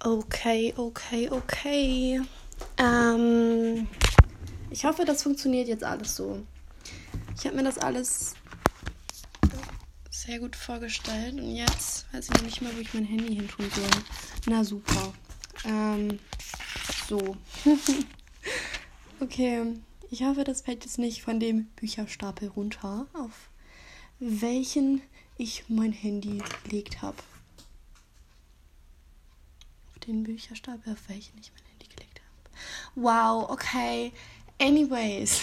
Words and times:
Okay, 0.00 0.72
okay, 0.76 1.28
okay. 1.28 2.20
Ähm, 2.76 3.88
ich 4.70 4.84
hoffe, 4.84 5.04
das 5.04 5.24
funktioniert 5.24 5.66
jetzt 5.66 5.82
alles 5.82 6.14
so. 6.14 6.46
Ich 7.36 7.44
habe 7.44 7.56
mir 7.56 7.64
das 7.64 7.78
alles 7.78 8.34
sehr 10.08 10.38
gut 10.38 10.54
vorgestellt 10.54 11.34
und 11.34 11.56
jetzt 11.56 12.06
weiß 12.12 12.28
ich 12.32 12.42
nicht 12.42 12.62
mal, 12.62 12.74
wo 12.76 12.80
ich 12.80 12.94
mein 12.94 13.06
Handy 13.06 13.34
hin 13.34 13.48
tun 13.48 13.68
soll. 13.74 13.90
Na 14.46 14.62
super. 14.62 15.12
Ähm, 15.64 16.20
so. 17.08 17.36
okay, 19.20 19.74
ich 20.12 20.22
hoffe, 20.22 20.44
das 20.44 20.60
fällt 20.60 20.84
jetzt 20.84 20.98
nicht 20.98 21.22
von 21.22 21.40
dem 21.40 21.64
Bücherstapel 21.74 22.50
runter, 22.50 23.08
auf 23.14 23.50
welchen 24.20 25.02
ich 25.38 25.64
mein 25.68 25.92
Handy 25.92 26.40
gelegt 26.62 27.02
habe 27.02 27.16
den 30.08 30.24
Bücherstapel, 30.24 30.94
auf 30.94 31.08
welchen 31.08 31.38
ich 31.38 31.52
mein 31.52 31.64
Handy 31.70 31.86
gelegt 31.94 32.20
habe. 32.20 32.56
Wow, 32.94 33.50
okay. 33.50 34.12
Anyways. 34.60 35.42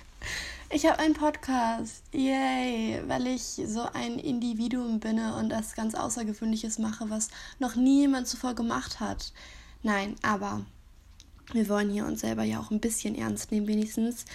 ich 0.70 0.86
habe 0.86 0.98
einen 0.98 1.14
Podcast. 1.14 2.04
Yay, 2.12 3.02
weil 3.06 3.26
ich 3.26 3.42
so 3.42 3.82
ein 3.94 4.18
Individuum 4.18 5.00
bin 5.00 5.18
und 5.18 5.48
das 5.48 5.74
ganz 5.74 5.94
Außergewöhnliches 5.94 6.78
mache, 6.78 7.10
was 7.10 7.28
noch 7.58 7.74
nie 7.74 8.02
jemand 8.02 8.28
zuvor 8.28 8.54
gemacht 8.54 9.00
hat. 9.00 9.32
Nein, 9.82 10.16
aber 10.22 10.64
wir 11.52 11.68
wollen 11.68 11.90
hier 11.90 12.04
uns 12.04 12.20
selber 12.20 12.44
ja 12.44 12.60
auch 12.60 12.70
ein 12.70 12.80
bisschen 12.80 13.14
ernst 13.14 13.50
nehmen, 13.50 13.66
wenigstens. 13.66 14.26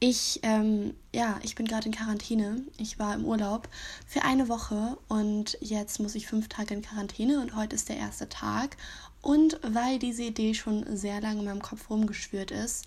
Ich, 0.00 0.38
ähm, 0.44 0.94
ja, 1.12 1.40
ich 1.42 1.56
bin 1.56 1.66
gerade 1.66 1.86
in 1.86 1.94
Quarantäne. 1.94 2.62
Ich 2.76 3.00
war 3.00 3.14
im 3.14 3.24
Urlaub 3.24 3.68
für 4.06 4.22
eine 4.22 4.48
Woche 4.48 4.96
und 5.08 5.58
jetzt 5.60 5.98
muss 5.98 6.14
ich 6.14 6.28
fünf 6.28 6.48
Tage 6.48 6.74
in 6.74 6.82
Quarantäne 6.82 7.40
und 7.40 7.56
heute 7.56 7.74
ist 7.74 7.88
der 7.88 7.96
erste 7.96 8.28
Tag. 8.28 8.76
Und 9.22 9.58
weil 9.62 9.98
diese 9.98 10.22
Idee 10.22 10.54
schon 10.54 10.96
sehr 10.96 11.20
lange 11.20 11.40
in 11.40 11.46
meinem 11.46 11.62
Kopf 11.62 11.90
rumgeschwört 11.90 12.52
ist 12.52 12.86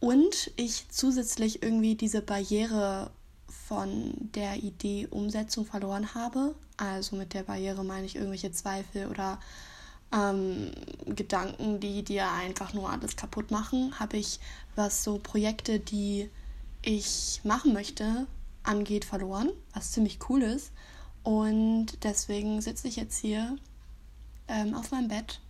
und 0.00 0.50
ich 0.56 0.86
zusätzlich 0.90 1.62
irgendwie 1.62 1.94
diese 1.94 2.20
Barriere 2.20 3.12
von 3.48 4.12
der 4.34 4.56
Idee 4.56 5.06
Umsetzung 5.08 5.64
verloren 5.64 6.16
habe, 6.16 6.56
also 6.76 7.14
mit 7.14 7.32
der 7.32 7.44
Barriere 7.44 7.84
meine 7.84 8.06
ich 8.06 8.16
irgendwelche 8.16 8.50
Zweifel 8.50 9.06
oder 9.06 9.38
ähm, 10.12 10.72
Gedanken, 11.06 11.78
die 11.78 12.02
dir 12.02 12.28
einfach 12.28 12.74
nur 12.74 12.90
alles 12.90 13.14
kaputt 13.14 13.52
machen, 13.52 14.00
habe 14.00 14.16
ich, 14.16 14.40
was 14.74 15.04
so 15.04 15.18
Projekte, 15.18 15.78
die 15.78 16.28
ich 16.82 17.40
machen 17.44 17.72
möchte, 17.72 18.26
angeht, 18.62 19.04
verloren, 19.04 19.50
was 19.72 19.92
ziemlich 19.92 20.18
cool 20.28 20.42
ist. 20.42 20.72
Und 21.22 22.02
deswegen 22.02 22.60
sitze 22.60 22.88
ich 22.88 22.96
jetzt 22.96 23.18
hier 23.18 23.56
ähm, 24.48 24.74
auf 24.74 24.90
meinem 24.90 25.08
Bett, 25.08 25.40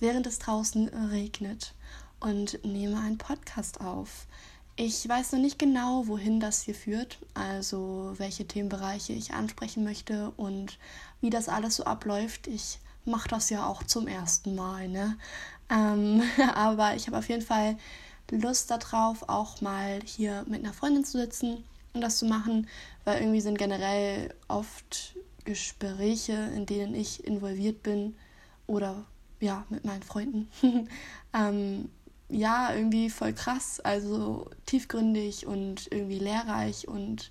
während 0.00 0.26
es 0.26 0.38
draußen 0.38 0.88
regnet 0.88 1.74
und 2.20 2.64
nehme 2.64 2.98
einen 2.98 3.18
Podcast 3.18 3.80
auf. 3.80 4.26
Ich 4.78 5.08
weiß 5.08 5.32
noch 5.32 5.38
nicht 5.38 5.58
genau, 5.58 6.06
wohin 6.06 6.38
das 6.38 6.62
hier 6.62 6.74
führt, 6.74 7.18
also 7.32 8.12
welche 8.18 8.46
Themenbereiche 8.46 9.14
ich 9.14 9.32
ansprechen 9.32 9.84
möchte 9.84 10.32
und 10.36 10.78
wie 11.22 11.30
das 11.30 11.48
alles 11.48 11.76
so 11.76 11.84
abläuft. 11.84 12.46
Ich 12.46 12.78
mache 13.06 13.28
das 13.28 13.48
ja 13.48 13.66
auch 13.66 13.84
zum 13.84 14.06
ersten 14.06 14.54
Mal, 14.54 14.88
ne? 14.88 15.16
Ähm, 15.70 16.22
aber 16.54 16.94
ich 16.94 17.06
habe 17.06 17.18
auf 17.18 17.28
jeden 17.28 17.42
Fall 17.42 17.78
Lust 18.30 18.70
darauf, 18.70 19.28
auch 19.28 19.60
mal 19.60 20.00
hier 20.04 20.44
mit 20.48 20.64
einer 20.64 20.72
Freundin 20.72 21.04
zu 21.04 21.18
sitzen 21.18 21.64
und 21.92 22.00
das 22.00 22.18
zu 22.18 22.26
machen, 22.26 22.68
weil 23.04 23.20
irgendwie 23.20 23.40
sind 23.40 23.58
generell 23.58 24.34
oft 24.48 25.14
Gespräche, 25.44 26.32
in 26.54 26.66
denen 26.66 26.94
ich 26.94 27.24
involviert 27.24 27.82
bin 27.82 28.16
oder 28.66 29.04
ja, 29.40 29.64
mit 29.68 29.84
meinen 29.84 30.02
Freunden. 30.02 30.48
ähm, 31.32 31.88
ja, 32.28 32.74
irgendwie 32.74 33.10
voll 33.10 33.32
krass, 33.32 33.80
also 33.80 34.50
tiefgründig 34.66 35.46
und 35.46 35.90
irgendwie 35.92 36.18
lehrreich 36.18 36.88
und 36.88 37.30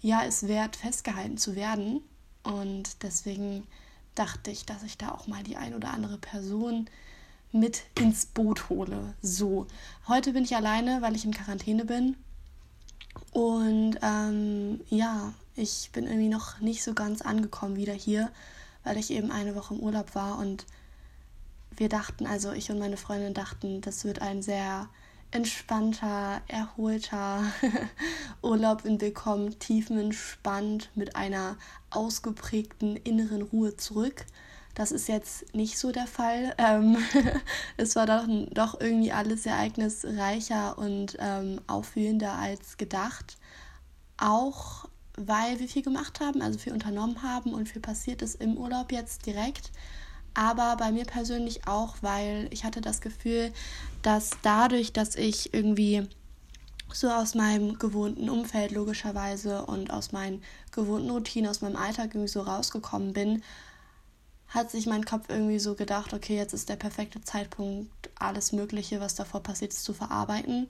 ja, 0.00 0.24
es 0.24 0.48
wert, 0.48 0.76
festgehalten 0.76 1.38
zu 1.38 1.54
werden. 1.54 2.02
Und 2.42 3.02
deswegen 3.02 3.66
dachte 4.14 4.50
ich, 4.50 4.66
dass 4.66 4.82
ich 4.82 4.98
da 4.98 5.12
auch 5.12 5.26
mal 5.26 5.42
die 5.42 5.56
ein 5.56 5.74
oder 5.74 5.90
andere 5.90 6.18
Person 6.18 6.88
mit 7.52 7.82
ins 7.98 8.26
Boot 8.26 8.68
hole. 8.68 9.14
So, 9.22 9.66
heute 10.06 10.32
bin 10.32 10.44
ich 10.44 10.56
alleine, 10.56 11.02
weil 11.02 11.16
ich 11.16 11.24
in 11.24 11.32
Quarantäne 11.32 11.84
bin. 11.84 12.16
Und 13.32 13.98
ähm, 14.02 14.80
ja, 14.88 15.32
ich 15.56 15.90
bin 15.92 16.06
irgendwie 16.06 16.28
noch 16.28 16.60
nicht 16.60 16.82
so 16.82 16.94
ganz 16.94 17.22
angekommen 17.22 17.76
wieder 17.76 17.92
hier, 17.92 18.30
weil 18.84 18.96
ich 18.96 19.10
eben 19.10 19.30
eine 19.30 19.54
Woche 19.54 19.74
im 19.74 19.80
Urlaub 19.80 20.14
war 20.14 20.38
und 20.38 20.66
wir 21.76 21.88
dachten, 21.88 22.26
also 22.26 22.52
ich 22.52 22.70
und 22.70 22.78
meine 22.78 22.96
Freundin 22.96 23.34
dachten, 23.34 23.80
das 23.80 24.04
wird 24.04 24.20
ein 24.20 24.42
sehr 24.42 24.88
entspannter, 25.30 26.40
erholter 26.48 27.42
Urlaub 28.42 28.84
in 28.84 29.00
Willkommen, 29.00 29.58
tiefenentspannt 29.58 30.90
mit 30.94 31.16
einer 31.16 31.56
ausgeprägten 31.90 32.96
inneren 32.96 33.42
Ruhe 33.42 33.76
zurück. 33.76 34.24
Das 34.78 34.92
ist 34.92 35.08
jetzt 35.08 35.56
nicht 35.56 35.76
so 35.76 35.90
der 35.90 36.06
Fall. 36.06 36.54
Ähm, 36.56 36.96
es 37.76 37.96
war 37.96 38.06
doch, 38.06 38.28
doch 38.52 38.80
irgendwie 38.80 39.10
alles 39.10 39.44
ereignisreicher 39.44 40.78
und 40.78 41.16
ähm, 41.18 41.60
aufwühlender 41.66 42.34
als 42.34 42.76
gedacht. 42.76 43.38
Auch 44.18 44.88
weil 45.16 45.58
wir 45.58 45.66
viel 45.66 45.82
gemacht 45.82 46.20
haben, 46.20 46.42
also 46.42 46.60
viel 46.60 46.72
unternommen 46.72 47.24
haben 47.24 47.54
und 47.54 47.68
viel 47.68 47.82
passiert 47.82 48.22
ist 48.22 48.40
im 48.40 48.56
Urlaub 48.56 48.92
jetzt 48.92 49.26
direkt. 49.26 49.72
Aber 50.34 50.76
bei 50.76 50.92
mir 50.92 51.06
persönlich 51.06 51.66
auch, 51.66 51.96
weil 52.00 52.46
ich 52.52 52.62
hatte 52.62 52.80
das 52.80 53.00
Gefühl, 53.00 53.52
dass 54.02 54.30
dadurch, 54.42 54.92
dass 54.92 55.16
ich 55.16 55.52
irgendwie 55.52 56.06
so 56.92 57.10
aus 57.10 57.34
meinem 57.34 57.80
gewohnten 57.80 58.30
Umfeld 58.30 58.70
logischerweise 58.70 59.66
und 59.66 59.90
aus 59.90 60.12
meinen 60.12 60.40
gewohnten 60.70 61.10
Routinen, 61.10 61.50
aus 61.50 61.62
meinem 61.62 61.74
Alltag 61.74 62.10
irgendwie 62.14 62.28
so 62.28 62.42
rausgekommen 62.42 63.12
bin, 63.12 63.42
hat 64.48 64.70
sich 64.70 64.86
mein 64.86 65.04
Kopf 65.04 65.26
irgendwie 65.28 65.58
so 65.58 65.74
gedacht, 65.74 66.14
okay, 66.14 66.36
jetzt 66.36 66.54
ist 66.54 66.68
der 66.68 66.76
perfekte 66.76 67.20
Zeitpunkt, 67.20 68.10
alles 68.18 68.52
Mögliche, 68.52 69.00
was 69.00 69.14
davor 69.14 69.42
passiert 69.42 69.72
ist, 69.72 69.84
zu 69.84 69.92
verarbeiten, 69.92 70.68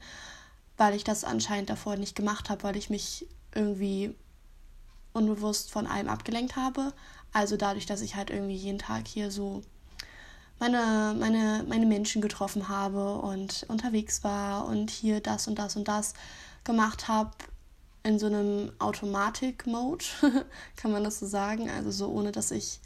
weil 0.76 0.94
ich 0.94 1.04
das 1.04 1.24
anscheinend 1.24 1.70
davor 1.70 1.96
nicht 1.96 2.16
gemacht 2.16 2.50
habe, 2.50 2.64
weil 2.64 2.76
ich 2.76 2.90
mich 2.90 3.26
irgendwie 3.54 4.14
unbewusst 5.12 5.70
von 5.70 5.86
allem 5.86 6.08
abgelenkt 6.08 6.56
habe. 6.56 6.92
Also 7.32 7.56
dadurch, 7.56 7.86
dass 7.86 8.00
ich 8.00 8.16
halt 8.16 8.30
irgendwie 8.30 8.56
jeden 8.56 8.78
Tag 8.78 9.06
hier 9.06 9.30
so 9.30 9.62
meine, 10.58 11.14
meine, 11.18 11.64
meine 11.68 11.86
Menschen 11.86 12.20
getroffen 12.20 12.68
habe 12.68 13.14
und 13.16 13.64
unterwegs 13.68 14.24
war 14.24 14.66
und 14.66 14.90
hier 14.90 15.20
das 15.20 15.46
und 15.46 15.58
das 15.58 15.76
und 15.76 15.86
das 15.86 16.14
gemacht 16.64 17.06
habe 17.06 17.30
in 18.02 18.18
so 18.18 18.26
einem 18.26 18.72
Automatik-Mode, 18.78 20.04
kann 20.76 20.90
man 20.90 21.04
das 21.04 21.20
so 21.20 21.26
sagen. 21.26 21.70
Also 21.70 21.90
so 21.90 22.08
ohne 22.08 22.32
dass 22.32 22.50
ich 22.50 22.80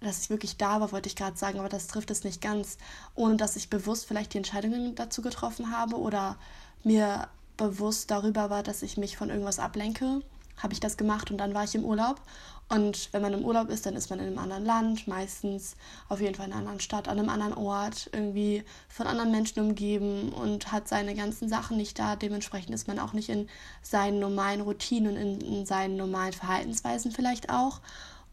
dass 0.00 0.22
ich 0.22 0.30
wirklich 0.30 0.56
da 0.56 0.80
war, 0.80 0.92
wollte 0.92 1.08
ich 1.08 1.16
gerade 1.16 1.36
sagen, 1.36 1.58
aber 1.58 1.68
das 1.68 1.86
trifft 1.86 2.10
es 2.10 2.24
nicht 2.24 2.40
ganz, 2.40 2.78
ohne 3.14 3.36
dass 3.36 3.56
ich 3.56 3.70
bewusst 3.70 4.06
vielleicht 4.06 4.34
die 4.34 4.38
Entscheidungen 4.38 4.94
dazu 4.94 5.22
getroffen 5.22 5.70
habe 5.70 5.98
oder 5.98 6.36
mir 6.82 7.28
bewusst 7.56 8.10
darüber 8.10 8.50
war, 8.50 8.62
dass 8.62 8.82
ich 8.82 8.96
mich 8.96 9.16
von 9.16 9.30
irgendwas 9.30 9.58
ablenke, 9.58 10.22
habe 10.56 10.72
ich 10.72 10.80
das 10.80 10.96
gemacht 10.96 11.30
und 11.30 11.38
dann 11.38 11.54
war 11.54 11.64
ich 11.64 11.74
im 11.74 11.84
Urlaub. 11.84 12.20
Und 12.68 13.12
wenn 13.12 13.20
man 13.20 13.34
im 13.34 13.44
Urlaub 13.44 13.68
ist, 13.68 13.84
dann 13.84 13.94
ist 13.94 14.08
man 14.08 14.18
in 14.20 14.26
einem 14.26 14.38
anderen 14.38 14.64
Land, 14.64 15.06
meistens 15.06 15.76
auf 16.08 16.20
jeden 16.20 16.34
Fall 16.34 16.46
in 16.46 16.52
einer 16.52 16.60
anderen 16.60 16.80
Stadt, 16.80 17.08
an 17.08 17.18
einem 17.18 17.28
anderen 17.28 17.52
Ort, 17.52 18.08
irgendwie 18.12 18.64
von 18.88 19.06
anderen 19.06 19.30
Menschen 19.30 19.60
umgeben 19.60 20.32
und 20.32 20.72
hat 20.72 20.88
seine 20.88 21.14
ganzen 21.14 21.48
Sachen 21.48 21.76
nicht 21.76 21.98
da. 21.98 22.16
Dementsprechend 22.16 22.74
ist 22.74 22.88
man 22.88 22.98
auch 22.98 23.12
nicht 23.12 23.28
in 23.28 23.48
seinen 23.82 24.18
normalen 24.18 24.62
Routinen 24.62 25.14
und 25.14 25.20
in, 25.20 25.40
in 25.40 25.66
seinen 25.66 25.96
normalen 25.96 26.32
Verhaltensweisen 26.32 27.12
vielleicht 27.12 27.50
auch. 27.50 27.80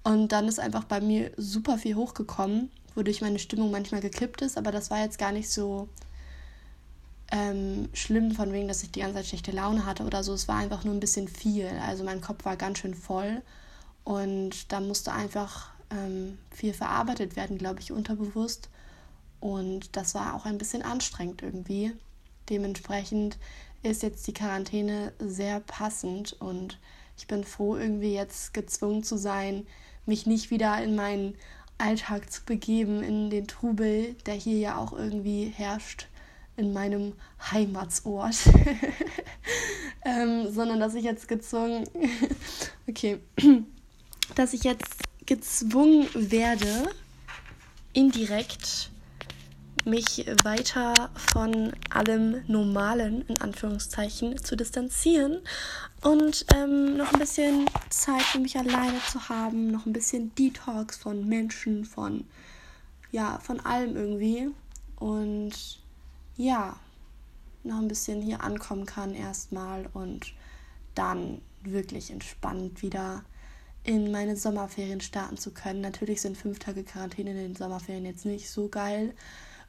Und 0.03 0.29
dann 0.29 0.47
ist 0.47 0.59
einfach 0.59 0.83
bei 0.83 0.99
mir 0.99 1.31
super 1.37 1.77
viel 1.77 1.95
hochgekommen, 1.95 2.71
wodurch 2.95 3.21
meine 3.21 3.39
Stimmung 3.39 3.71
manchmal 3.71 4.01
gekippt 4.01 4.41
ist, 4.41 4.57
aber 4.57 4.71
das 4.71 4.89
war 4.89 4.99
jetzt 4.99 5.19
gar 5.19 5.31
nicht 5.31 5.49
so 5.49 5.89
ähm, 7.31 7.89
schlimm, 7.93 8.31
von 8.31 8.51
wegen, 8.51 8.67
dass 8.67 8.83
ich 8.83 8.91
die 8.91 8.99
ganze 8.99 9.15
Zeit 9.15 9.27
schlechte 9.27 9.51
Laune 9.51 9.85
hatte 9.85 10.03
oder 10.03 10.23
so. 10.23 10.33
Es 10.33 10.47
war 10.47 10.57
einfach 10.57 10.83
nur 10.83 10.93
ein 10.93 10.99
bisschen 10.99 11.27
viel. 11.27 11.67
Also 11.85 12.03
mein 12.03 12.21
Kopf 12.21 12.45
war 12.45 12.57
ganz 12.57 12.79
schön 12.79 12.93
voll 12.93 13.41
und 14.03 14.71
da 14.71 14.79
musste 14.81 15.13
einfach 15.13 15.71
ähm, 15.89 16.37
viel 16.49 16.73
verarbeitet 16.73 17.35
werden, 17.35 17.57
glaube 17.57 17.79
ich, 17.79 17.91
unterbewusst. 17.91 18.69
Und 19.39 19.95
das 19.95 20.13
war 20.13 20.35
auch 20.35 20.45
ein 20.45 20.57
bisschen 20.57 20.81
anstrengend 20.81 21.41
irgendwie. 21.41 21.93
Dementsprechend 22.49 23.37
ist 23.81 24.03
jetzt 24.03 24.27
die 24.27 24.33
Quarantäne 24.33 25.13
sehr 25.19 25.59
passend 25.61 26.33
und 26.33 26.77
ich 27.17 27.27
bin 27.27 27.43
froh, 27.43 27.77
irgendwie 27.77 28.13
jetzt 28.13 28.53
gezwungen 28.53 29.03
zu 29.03 29.17
sein, 29.17 29.65
mich 30.11 30.25
nicht 30.25 30.51
wieder 30.51 30.83
in 30.83 30.93
meinen 30.93 31.35
Alltag 31.77 32.29
zu 32.29 32.43
begeben, 32.43 33.01
in 33.01 33.29
den 33.29 33.47
Trubel, 33.47 34.13
der 34.25 34.33
hier 34.33 34.57
ja 34.57 34.77
auch 34.77 34.91
irgendwie 34.91 35.45
herrscht 35.45 36.07
in 36.57 36.73
meinem 36.73 37.13
Heimatsort, 37.49 38.35
ähm, 40.05 40.51
sondern 40.51 40.81
dass 40.81 40.95
ich 40.95 41.05
jetzt 41.05 41.29
gezwungen, 41.29 41.85
okay, 42.89 43.19
dass 44.35 44.51
ich 44.51 44.65
jetzt 44.65 44.97
gezwungen 45.25 46.09
werde, 46.13 46.89
indirekt 47.93 48.89
mich 49.85 50.25
weiter 50.43 51.09
von 51.33 51.71
allem 51.89 52.43
Normalen 52.47 53.23
in 53.29 53.39
Anführungszeichen 53.39 54.43
zu 54.43 54.57
distanzieren 54.57 55.39
und 56.03 56.45
ähm, 56.55 56.97
noch 56.97 57.13
ein 57.13 57.19
bisschen 57.19 57.69
Zeit 57.89 58.23
für 58.23 58.39
mich 58.39 58.57
alleine 58.57 58.99
zu 59.11 59.29
haben, 59.29 59.71
noch 59.71 59.85
ein 59.85 59.93
bisschen 59.93 60.33
Detox 60.35 60.97
von 60.97 61.27
Menschen, 61.27 61.85
von 61.85 62.25
ja, 63.11 63.39
von 63.39 63.59
allem 63.59 63.95
irgendwie 63.95 64.49
und 64.97 65.51
ja, 66.37 66.75
noch 67.63 67.77
ein 67.77 67.87
bisschen 67.87 68.21
hier 68.21 68.43
ankommen 68.43 68.85
kann 68.85 69.13
erstmal 69.13 69.87
und 69.93 70.33
dann 70.95 71.41
wirklich 71.63 72.09
entspannt 72.09 72.81
wieder 72.81 73.23
in 73.83 74.11
meine 74.11 74.35
Sommerferien 74.35 75.01
starten 75.01 75.37
zu 75.37 75.51
können. 75.51 75.81
Natürlich 75.81 76.21
sind 76.21 76.37
fünf 76.37 76.59
Tage 76.59 76.83
Quarantäne 76.83 77.31
in 77.31 77.37
den 77.37 77.55
Sommerferien 77.55 78.05
jetzt 78.05 78.25
nicht 78.25 78.49
so 78.49 78.67
geil, 78.67 79.13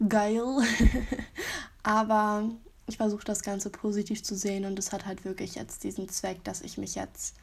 geil. 0.09 0.43
Aber 1.83 2.51
ich 2.87 2.97
versuche 2.97 3.25
das 3.25 3.43
Ganze 3.43 3.71
positiv 3.71 4.23
zu 4.23 4.35
sehen 4.35 4.65
und 4.65 4.79
es 4.79 4.93
hat 4.93 5.07
halt 5.07 5.25
wirklich 5.25 5.55
jetzt 5.55 5.85
diesen 5.85 6.09
Zweck, 6.09 6.43
dass 6.45 6.63
ich 6.63 6.79
mich 6.79 6.95
jetzt 6.95 7.37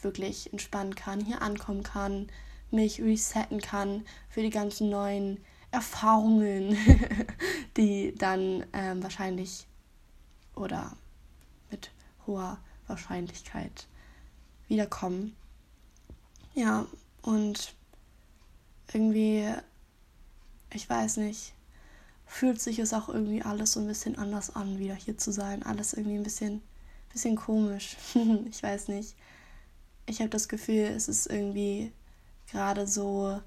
wirklich 0.00 0.52
entspannen 0.52 0.94
kann, 0.94 1.24
hier 1.24 1.42
ankommen 1.42 1.82
kann, 1.82 2.28
mich 2.70 3.00
resetten 3.00 3.60
kann 3.60 4.04
für 4.28 4.42
die 4.42 4.50
ganzen 4.50 4.90
neuen 4.90 5.38
Erfahrungen, 5.70 6.76
die 7.76 8.14
dann 8.16 8.64
ähm, 8.72 9.02
wahrscheinlich 9.02 9.66
oder 10.54 10.96
mit 11.70 11.90
hoher 12.26 12.58
Wahrscheinlichkeit 12.86 13.86
wiederkommen. 14.68 15.36
Ja, 16.54 16.86
und 17.22 17.74
irgendwie, 18.92 19.46
ich 20.72 20.88
weiß 20.88 21.18
nicht, 21.18 21.52
fühlt 22.28 22.60
sich 22.60 22.78
es 22.78 22.92
auch 22.92 23.08
irgendwie 23.08 23.42
alles 23.42 23.72
so 23.72 23.80
ein 23.80 23.86
bisschen 23.88 24.18
anders 24.18 24.54
an, 24.54 24.78
wieder 24.78 24.94
hier 24.94 25.18
zu 25.18 25.32
sein. 25.32 25.64
Alles 25.64 25.94
irgendwie 25.94 26.16
ein 26.16 26.22
bisschen, 26.22 26.62
bisschen 27.12 27.36
komisch. 27.36 27.96
ich 28.50 28.62
weiß 28.62 28.88
nicht. 28.88 29.16
Ich 30.06 30.20
habe 30.20 30.30
das 30.30 30.48
Gefühl, 30.48 30.84
es 30.84 31.08
ist 31.08 31.26
irgendwie 31.26 31.90
gerade 32.50 32.86
so 32.86 33.40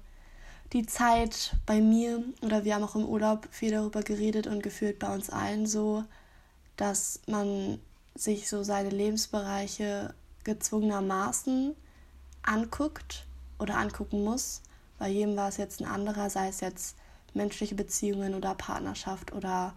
die 0.72 0.84
Zeit 0.84 1.56
bei 1.64 1.80
mir, 1.80 2.24
oder 2.42 2.64
wir 2.64 2.74
haben 2.74 2.84
auch 2.84 2.96
im 2.96 3.04
Urlaub 3.04 3.48
viel 3.50 3.70
darüber 3.70 4.02
geredet 4.02 4.46
und 4.46 4.62
gefühlt 4.62 4.98
bei 4.98 5.12
uns 5.14 5.30
allen 5.30 5.66
so, 5.66 6.04
dass 6.76 7.20
man 7.26 7.78
sich 8.14 8.48
so 8.48 8.62
seine 8.62 8.90
Lebensbereiche 8.90 10.14
gezwungenermaßen 10.44 11.74
anguckt 12.42 13.26
oder 13.58 13.76
angucken 13.76 14.24
muss. 14.24 14.62
Bei 14.98 15.08
jedem 15.08 15.36
war 15.36 15.48
es 15.48 15.56
jetzt 15.56 15.80
ein 15.80 15.86
anderer, 15.86 16.30
sei 16.30 16.48
es 16.48 16.60
jetzt 16.60 16.96
menschliche 17.34 17.74
Beziehungen 17.74 18.34
oder 18.34 18.54
Partnerschaft 18.54 19.32
oder 19.32 19.74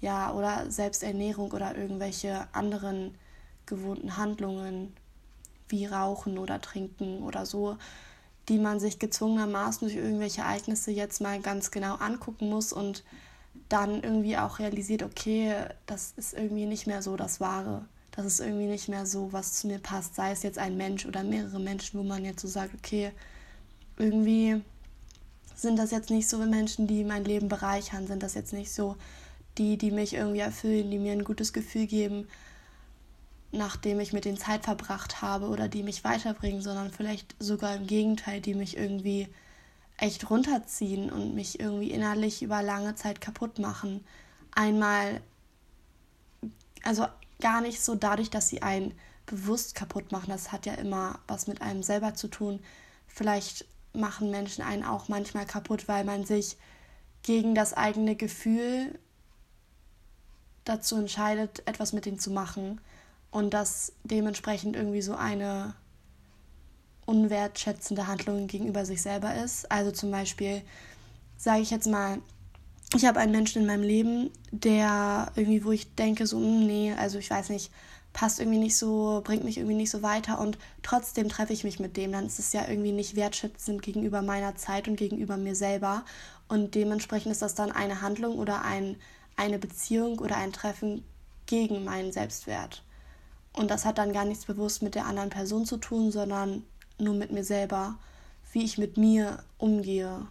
ja, 0.00 0.32
oder 0.32 0.70
Selbsternährung 0.70 1.50
oder 1.52 1.76
irgendwelche 1.76 2.46
anderen 2.52 3.14
gewohnten 3.66 4.16
Handlungen 4.16 4.94
wie 5.68 5.86
Rauchen 5.86 6.38
oder 6.38 6.60
Trinken 6.60 7.22
oder 7.22 7.46
so, 7.46 7.76
die 8.48 8.58
man 8.58 8.80
sich 8.80 8.98
gezwungenermaßen 8.98 9.88
durch 9.88 9.96
irgendwelche 9.96 10.42
Ereignisse 10.42 10.90
jetzt 10.90 11.20
mal 11.20 11.40
ganz 11.40 11.70
genau 11.70 11.96
angucken 11.96 12.48
muss 12.48 12.72
und 12.72 13.04
dann 13.68 14.02
irgendwie 14.02 14.38
auch 14.38 14.58
realisiert, 14.58 15.02
okay, 15.02 15.54
das 15.86 16.14
ist 16.16 16.32
irgendwie 16.32 16.64
nicht 16.64 16.86
mehr 16.86 17.02
so 17.02 17.16
das 17.16 17.40
Wahre. 17.40 17.84
Das 18.12 18.24
ist 18.24 18.40
irgendwie 18.40 18.66
nicht 18.66 18.88
mehr 18.88 19.04
so, 19.04 19.32
was 19.32 19.54
zu 19.54 19.66
mir 19.66 19.78
passt. 19.78 20.14
Sei 20.14 20.32
es 20.32 20.42
jetzt 20.42 20.58
ein 20.58 20.76
Mensch 20.76 21.04
oder 21.06 21.22
mehrere 21.22 21.60
Menschen, 21.60 22.00
wo 22.00 22.02
man 22.02 22.24
jetzt 22.24 22.40
so 22.40 22.48
sagt, 22.48 22.74
okay, 22.74 23.12
irgendwie 23.98 24.62
sind 25.58 25.76
das 25.78 25.90
jetzt 25.90 26.10
nicht 26.10 26.28
so 26.28 26.38
Menschen, 26.38 26.86
die 26.86 27.02
mein 27.02 27.24
Leben 27.24 27.48
bereichern, 27.48 28.06
sind 28.06 28.22
das 28.22 28.34
jetzt 28.34 28.52
nicht 28.52 28.72
so 28.72 28.96
die, 29.58 29.76
die 29.76 29.90
mich 29.90 30.14
irgendwie 30.14 30.38
erfüllen, 30.38 30.90
die 30.90 30.98
mir 30.98 31.12
ein 31.12 31.24
gutes 31.24 31.52
Gefühl 31.52 31.86
geben, 31.86 32.28
nachdem 33.50 33.98
ich 33.98 34.12
mit 34.12 34.24
denen 34.24 34.36
Zeit 34.36 34.64
verbracht 34.64 35.20
habe 35.20 35.48
oder 35.48 35.68
die 35.68 35.82
mich 35.82 36.04
weiterbringen, 36.04 36.62
sondern 36.62 36.92
vielleicht 36.92 37.34
sogar 37.40 37.74
im 37.74 37.86
Gegenteil, 37.86 38.40
die 38.40 38.54
mich 38.54 38.76
irgendwie 38.76 39.28
echt 39.96 40.30
runterziehen 40.30 41.10
und 41.10 41.34
mich 41.34 41.58
irgendwie 41.58 41.90
innerlich 41.90 42.42
über 42.42 42.62
lange 42.62 42.94
Zeit 42.94 43.20
kaputt 43.20 43.58
machen. 43.58 44.04
Einmal, 44.52 45.20
also 46.84 47.06
gar 47.40 47.60
nicht 47.62 47.82
so 47.82 47.96
dadurch, 47.96 48.30
dass 48.30 48.48
sie 48.48 48.62
einen 48.62 48.94
bewusst 49.26 49.74
kaputt 49.74 50.12
machen, 50.12 50.30
das 50.30 50.52
hat 50.52 50.66
ja 50.66 50.74
immer 50.74 51.18
was 51.26 51.48
mit 51.48 51.62
einem 51.62 51.82
selber 51.82 52.14
zu 52.14 52.28
tun. 52.28 52.60
Vielleicht 53.08 53.66
machen 53.92 54.30
Menschen 54.30 54.62
einen 54.62 54.84
auch 54.84 55.08
manchmal 55.08 55.46
kaputt, 55.46 55.88
weil 55.88 56.04
man 56.04 56.24
sich 56.24 56.56
gegen 57.22 57.54
das 57.54 57.74
eigene 57.74 58.14
Gefühl 58.16 58.98
dazu 60.64 60.96
entscheidet, 60.96 61.62
etwas 61.66 61.92
mit 61.92 62.06
ihnen 62.06 62.18
zu 62.18 62.30
machen 62.30 62.80
und 63.30 63.54
das 63.54 63.92
dementsprechend 64.04 64.76
irgendwie 64.76 65.02
so 65.02 65.14
eine 65.14 65.74
unwertschätzende 67.06 68.06
Handlung 68.06 68.46
gegenüber 68.46 68.84
sich 68.84 69.00
selber 69.00 69.34
ist. 69.34 69.70
Also 69.72 69.90
zum 69.90 70.10
Beispiel 70.10 70.62
sage 71.38 71.62
ich 71.62 71.70
jetzt 71.70 71.86
mal, 71.86 72.18
ich 72.94 73.04
habe 73.06 73.20
einen 73.20 73.32
Menschen 73.32 73.62
in 73.62 73.66
meinem 73.66 73.82
Leben, 73.82 74.30
der 74.50 75.32
irgendwie, 75.36 75.64
wo 75.64 75.72
ich 75.72 75.94
denke, 75.94 76.26
so, 76.26 76.38
hm, 76.38 76.66
nee, 76.66 76.92
also 76.92 77.18
ich 77.18 77.30
weiß 77.30 77.50
nicht, 77.50 77.70
passt 78.12 78.40
irgendwie 78.40 78.58
nicht 78.58 78.76
so, 78.76 79.20
bringt 79.24 79.44
mich 79.44 79.58
irgendwie 79.58 79.76
nicht 79.76 79.90
so 79.90 80.02
weiter 80.02 80.40
und 80.40 80.58
trotzdem 80.82 81.28
treffe 81.28 81.52
ich 81.52 81.64
mich 81.64 81.78
mit 81.78 81.96
dem, 81.96 82.12
dann 82.12 82.26
ist 82.26 82.38
es 82.38 82.52
ja 82.52 82.66
irgendwie 82.68 82.92
nicht 82.92 83.16
wertschätzend 83.16 83.82
gegenüber 83.82 84.22
meiner 84.22 84.56
Zeit 84.56 84.88
und 84.88 84.96
gegenüber 84.96 85.36
mir 85.36 85.54
selber 85.54 86.04
und 86.48 86.74
dementsprechend 86.74 87.32
ist 87.32 87.42
das 87.42 87.54
dann 87.54 87.70
eine 87.70 88.00
Handlung 88.00 88.38
oder 88.38 88.64
ein, 88.64 88.96
eine 89.36 89.58
Beziehung 89.58 90.18
oder 90.18 90.36
ein 90.36 90.52
Treffen 90.52 91.04
gegen 91.46 91.84
meinen 91.84 92.12
Selbstwert. 92.12 92.82
Und 93.52 93.70
das 93.70 93.84
hat 93.84 93.98
dann 93.98 94.12
gar 94.12 94.24
nichts 94.24 94.44
bewusst 94.44 94.82
mit 94.82 94.94
der 94.94 95.06
anderen 95.06 95.30
Person 95.30 95.66
zu 95.66 95.76
tun, 95.78 96.10
sondern 96.10 96.64
nur 96.98 97.14
mit 97.14 97.32
mir 97.32 97.44
selber, 97.44 97.98
wie 98.52 98.64
ich 98.64 98.78
mit 98.78 98.96
mir 98.96 99.42
umgehe, 99.58 100.26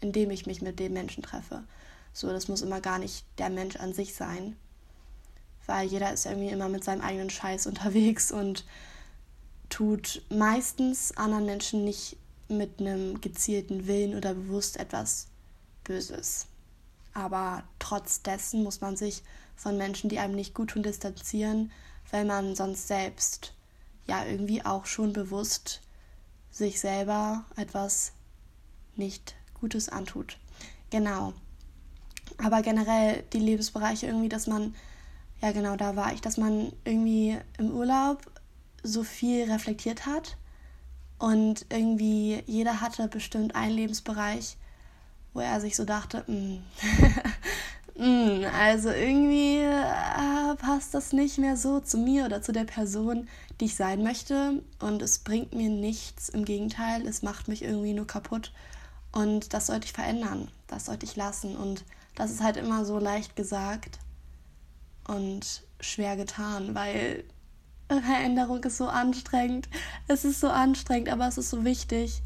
indem 0.00 0.30
ich 0.30 0.46
mich 0.46 0.62
mit 0.62 0.78
dem 0.78 0.92
Menschen 0.92 1.22
treffe. 1.22 1.64
So, 2.12 2.28
das 2.28 2.48
muss 2.48 2.62
immer 2.62 2.80
gar 2.80 2.98
nicht 2.98 3.24
der 3.38 3.50
Mensch 3.50 3.76
an 3.76 3.92
sich 3.92 4.14
sein 4.14 4.56
weil 5.68 5.86
jeder 5.86 6.12
ist 6.12 6.26
irgendwie 6.26 6.48
immer 6.48 6.68
mit 6.68 6.82
seinem 6.82 7.02
eigenen 7.02 7.30
Scheiß 7.30 7.66
unterwegs 7.66 8.32
und 8.32 8.64
tut 9.68 10.22
meistens 10.30 11.16
anderen 11.16 11.44
Menschen 11.44 11.84
nicht 11.84 12.16
mit 12.48 12.80
einem 12.80 13.20
gezielten 13.20 13.86
Willen 13.86 14.16
oder 14.16 14.34
bewusst 14.34 14.78
etwas 14.78 15.28
Böses. 15.84 16.46
Aber 17.12 17.62
trotz 17.78 18.22
dessen 18.22 18.62
muss 18.62 18.80
man 18.80 18.96
sich 18.96 19.22
von 19.56 19.76
Menschen, 19.76 20.08
die 20.08 20.18
einem 20.18 20.34
nicht 20.34 20.54
gut 20.54 20.70
tun, 20.70 20.82
distanzieren, 20.82 21.70
weil 22.10 22.24
man 22.24 22.56
sonst 22.56 22.88
selbst 22.88 23.52
ja 24.06 24.24
irgendwie 24.24 24.64
auch 24.64 24.86
schon 24.86 25.12
bewusst 25.12 25.82
sich 26.50 26.80
selber 26.80 27.44
etwas 27.56 28.12
nicht 28.96 29.34
Gutes 29.60 29.90
antut. 29.90 30.38
Genau. 30.90 31.34
Aber 32.42 32.62
generell 32.62 33.24
die 33.32 33.38
Lebensbereiche 33.38 34.06
irgendwie, 34.06 34.28
dass 34.28 34.46
man 34.46 34.74
ja 35.40 35.52
genau, 35.52 35.76
da 35.76 35.96
war 35.96 36.12
ich, 36.12 36.20
dass 36.20 36.36
man 36.36 36.72
irgendwie 36.84 37.38
im 37.58 37.70
Urlaub 37.70 38.20
so 38.82 39.04
viel 39.04 39.50
reflektiert 39.50 40.06
hat 40.06 40.36
und 41.18 41.66
irgendwie 41.70 42.42
jeder 42.46 42.80
hatte 42.80 43.08
bestimmt 43.08 43.54
einen 43.54 43.74
Lebensbereich, 43.74 44.56
wo 45.34 45.40
er 45.40 45.60
sich 45.60 45.76
so 45.76 45.84
dachte, 45.84 46.24
mm, 46.26 46.62
mm, 48.00 48.44
also 48.58 48.90
irgendwie 48.90 49.58
äh, 49.58 50.54
passt 50.56 50.94
das 50.94 51.12
nicht 51.12 51.38
mehr 51.38 51.56
so 51.56 51.80
zu 51.80 51.98
mir 51.98 52.24
oder 52.24 52.42
zu 52.42 52.52
der 52.52 52.64
Person, 52.64 53.28
die 53.60 53.66
ich 53.66 53.76
sein 53.76 54.02
möchte 54.02 54.62
und 54.80 55.02
es 55.02 55.18
bringt 55.18 55.54
mir 55.54 55.68
nichts, 55.68 56.28
im 56.28 56.44
Gegenteil, 56.44 57.06
es 57.06 57.22
macht 57.22 57.48
mich 57.48 57.62
irgendwie 57.62 57.94
nur 57.94 58.06
kaputt 58.06 58.52
und 59.12 59.52
das 59.54 59.66
sollte 59.66 59.86
ich 59.86 59.92
verändern, 59.92 60.48
das 60.66 60.86
sollte 60.86 61.06
ich 61.06 61.16
lassen. 61.16 61.56
Und 61.56 61.84
das 62.14 62.30
ist 62.30 62.42
halt 62.42 62.56
immer 62.56 62.84
so 62.84 62.98
leicht 62.98 63.36
gesagt 63.36 63.98
und 65.08 65.64
schwer 65.80 66.16
getan, 66.16 66.74
weil 66.74 67.24
Veränderung 67.88 68.62
ist 68.62 68.76
so 68.76 68.86
anstrengend. 68.86 69.68
Es 70.06 70.24
ist 70.24 70.40
so 70.40 70.48
anstrengend, 70.48 71.08
aber 71.08 71.26
es 71.26 71.38
ist 71.38 71.50
so 71.50 71.64
wichtig. 71.64 72.22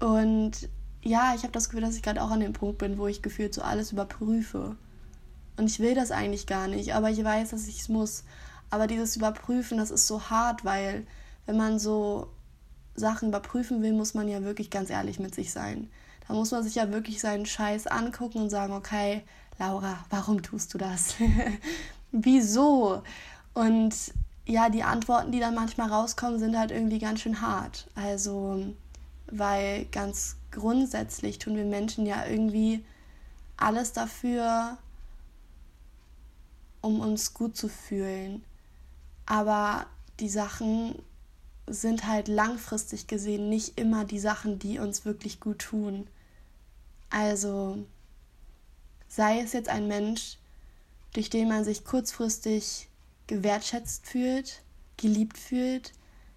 Und 0.00 0.68
ja, 1.02 1.34
ich 1.34 1.42
habe 1.42 1.52
das 1.52 1.68
Gefühl, 1.68 1.82
dass 1.82 1.96
ich 1.96 2.02
gerade 2.02 2.22
auch 2.22 2.30
an 2.30 2.40
dem 2.40 2.52
Punkt 2.52 2.78
bin, 2.78 2.98
wo 2.98 3.06
ich 3.06 3.22
gefühlt 3.22 3.54
so 3.54 3.62
alles 3.62 3.92
überprüfe. 3.92 4.76
Und 5.56 5.66
ich 5.66 5.80
will 5.80 5.94
das 5.94 6.10
eigentlich 6.10 6.46
gar 6.46 6.68
nicht, 6.68 6.94
aber 6.94 7.10
ich 7.10 7.22
weiß, 7.22 7.50
dass 7.50 7.68
ich 7.68 7.80
es 7.80 7.88
muss. 7.88 8.24
Aber 8.70 8.86
dieses 8.86 9.16
Überprüfen, 9.16 9.78
das 9.78 9.90
ist 9.90 10.06
so 10.06 10.30
hart, 10.30 10.64
weil 10.64 11.06
wenn 11.46 11.56
man 11.56 11.78
so 11.78 12.28
Sachen 12.94 13.28
überprüfen 13.28 13.82
will, 13.82 13.92
muss 13.92 14.14
man 14.14 14.28
ja 14.28 14.42
wirklich 14.42 14.70
ganz 14.70 14.90
ehrlich 14.90 15.18
mit 15.18 15.34
sich 15.34 15.52
sein. 15.52 15.90
Da 16.26 16.34
muss 16.34 16.50
man 16.50 16.62
sich 16.62 16.74
ja 16.74 16.92
wirklich 16.92 17.20
seinen 17.20 17.46
Scheiß 17.46 17.86
angucken 17.86 18.38
und 18.38 18.50
sagen, 18.50 18.72
okay, 18.72 19.22
Laura, 19.58 20.04
warum 20.10 20.42
tust 20.42 20.72
du 20.74 20.78
das? 20.78 21.14
wieso? 22.12 23.02
Und 23.54 23.94
ja, 24.46 24.70
die 24.70 24.82
Antworten, 24.82 25.32
die 25.32 25.40
dann 25.40 25.54
manchmal 25.54 25.90
rauskommen, 25.90 26.38
sind 26.38 26.56
halt 26.58 26.70
irgendwie 26.70 26.98
ganz 26.98 27.20
schön 27.20 27.40
hart. 27.40 27.88
Also, 27.94 28.74
weil 29.30 29.84
ganz 29.86 30.36
grundsätzlich 30.50 31.38
tun 31.38 31.56
wir 31.56 31.64
Menschen 31.64 32.06
ja 32.06 32.26
irgendwie 32.26 32.84
alles 33.56 33.92
dafür, 33.92 34.78
um 36.80 37.00
uns 37.00 37.34
gut 37.34 37.56
zu 37.56 37.68
fühlen. 37.68 38.42
Aber 39.26 39.86
die 40.20 40.28
Sachen 40.28 40.94
sind 41.66 42.06
halt 42.06 42.28
langfristig 42.28 43.06
gesehen 43.06 43.50
nicht 43.50 43.78
immer 43.78 44.04
die 44.04 44.18
Sachen, 44.18 44.58
die 44.58 44.78
uns 44.78 45.04
wirklich 45.04 45.40
gut 45.40 45.58
tun. 45.58 46.06
Also 47.10 47.84
sei 49.08 49.40
es 49.40 49.52
jetzt 49.52 49.68
ein 49.68 49.88
Mensch, 49.88 50.38
durch 51.14 51.30
den 51.30 51.48
man 51.48 51.64
sich 51.64 51.84
kurzfristig 51.84 52.88
gewertschätzt 53.26 54.06
fühlt, 54.06 54.62
geliebt 54.96 55.38
fühlt, 55.38 55.92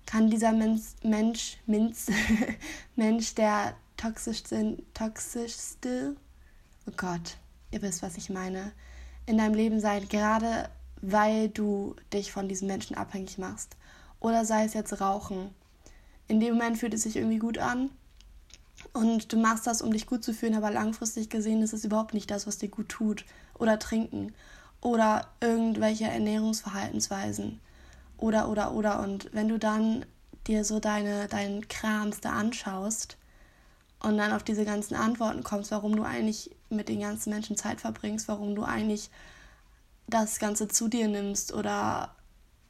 kann 0.06 0.30
dieser 0.30 0.52
Mensch, 0.52 0.84
Mensch, 1.04 1.58
Minz, 1.66 2.08
Mensch 2.96 3.36
der 3.36 3.76
toxischste, 3.98 4.78
toxischste, 4.94 6.16
oh 6.88 6.94
Gott, 6.98 7.38
ihr 7.72 7.82
wisst, 7.82 8.02
was 8.02 8.18
ich 8.18 8.30
meine, 8.30 8.72
in 9.26 9.38
deinem 9.38 9.54
Leben 9.54 9.80
sein, 9.80 10.08
gerade 10.10 10.70
weil 11.02 11.50
du 11.50 11.96
dich 12.14 12.32
von 12.32 12.48
diesen 12.48 12.68
Menschen 12.68 12.96
abhängig 12.96 13.38
machst. 13.38 13.78
Oder 14.20 14.46
sei 14.46 14.66
es 14.66 14.74
jetzt 14.74 15.02
Rauchen. 15.02 15.50
In 16.28 16.40
dem 16.40 16.56
Moment 16.56 16.78
fühlt 16.78 16.94
es 16.94 17.04
sich 17.04 17.16
irgendwie 17.16 17.40
gut 17.40 17.58
an 17.58 17.90
und 18.94 19.32
du 19.32 19.38
machst 19.38 19.68
das, 19.68 19.82
um 19.82 19.92
dich 19.92 20.06
gut 20.06 20.24
zu 20.24 20.34
fühlen, 20.34 20.56
aber 20.56 20.72
langfristig 20.72 21.30
gesehen 21.30 21.62
ist 21.62 21.74
es 21.74 21.86
überhaupt 21.86 22.14
nicht 22.14 22.30
das, 22.30 22.48
was 22.48 22.58
dir 22.58 22.70
gut 22.70 22.90
tut. 22.90 23.26
Oder 23.58 23.80
trinken. 23.80 24.34
Oder 24.82 25.28
irgendwelche 25.40 26.06
Ernährungsverhaltensweisen. 26.06 27.60
Oder, 28.18 28.50
oder, 28.50 28.74
oder. 28.74 29.00
Und 29.02 29.30
wenn 29.34 29.48
du 29.48 29.58
dann 29.58 30.06
dir 30.48 30.66
so 30.66 30.80
deine, 30.80 31.28
deinen 31.28 31.68
Krams 31.68 32.20
da 32.20 32.32
anschaust 32.32 33.18
und 34.00 34.18
dann 34.18 34.34
auf 34.34 34.44
diese 34.44 34.66
ganzen 34.66 34.96
Antworten 34.96 35.44
kommst, 35.44 35.72
warum 35.72 35.96
du 35.96 36.04
eigentlich 36.04 36.52
mit 36.70 36.90
den 36.90 37.02
ganzen 37.02 37.32
Menschen 37.32 37.58
Zeit 37.58 37.82
verbringst, 37.82 38.28
warum 38.28 38.56
du 38.56 38.64
eigentlich 38.64 39.10
das 40.08 40.40
Ganze 40.40 40.68
zu 40.68 40.88
dir 40.88 41.08
nimmst 41.08 41.54
oder 41.54 42.16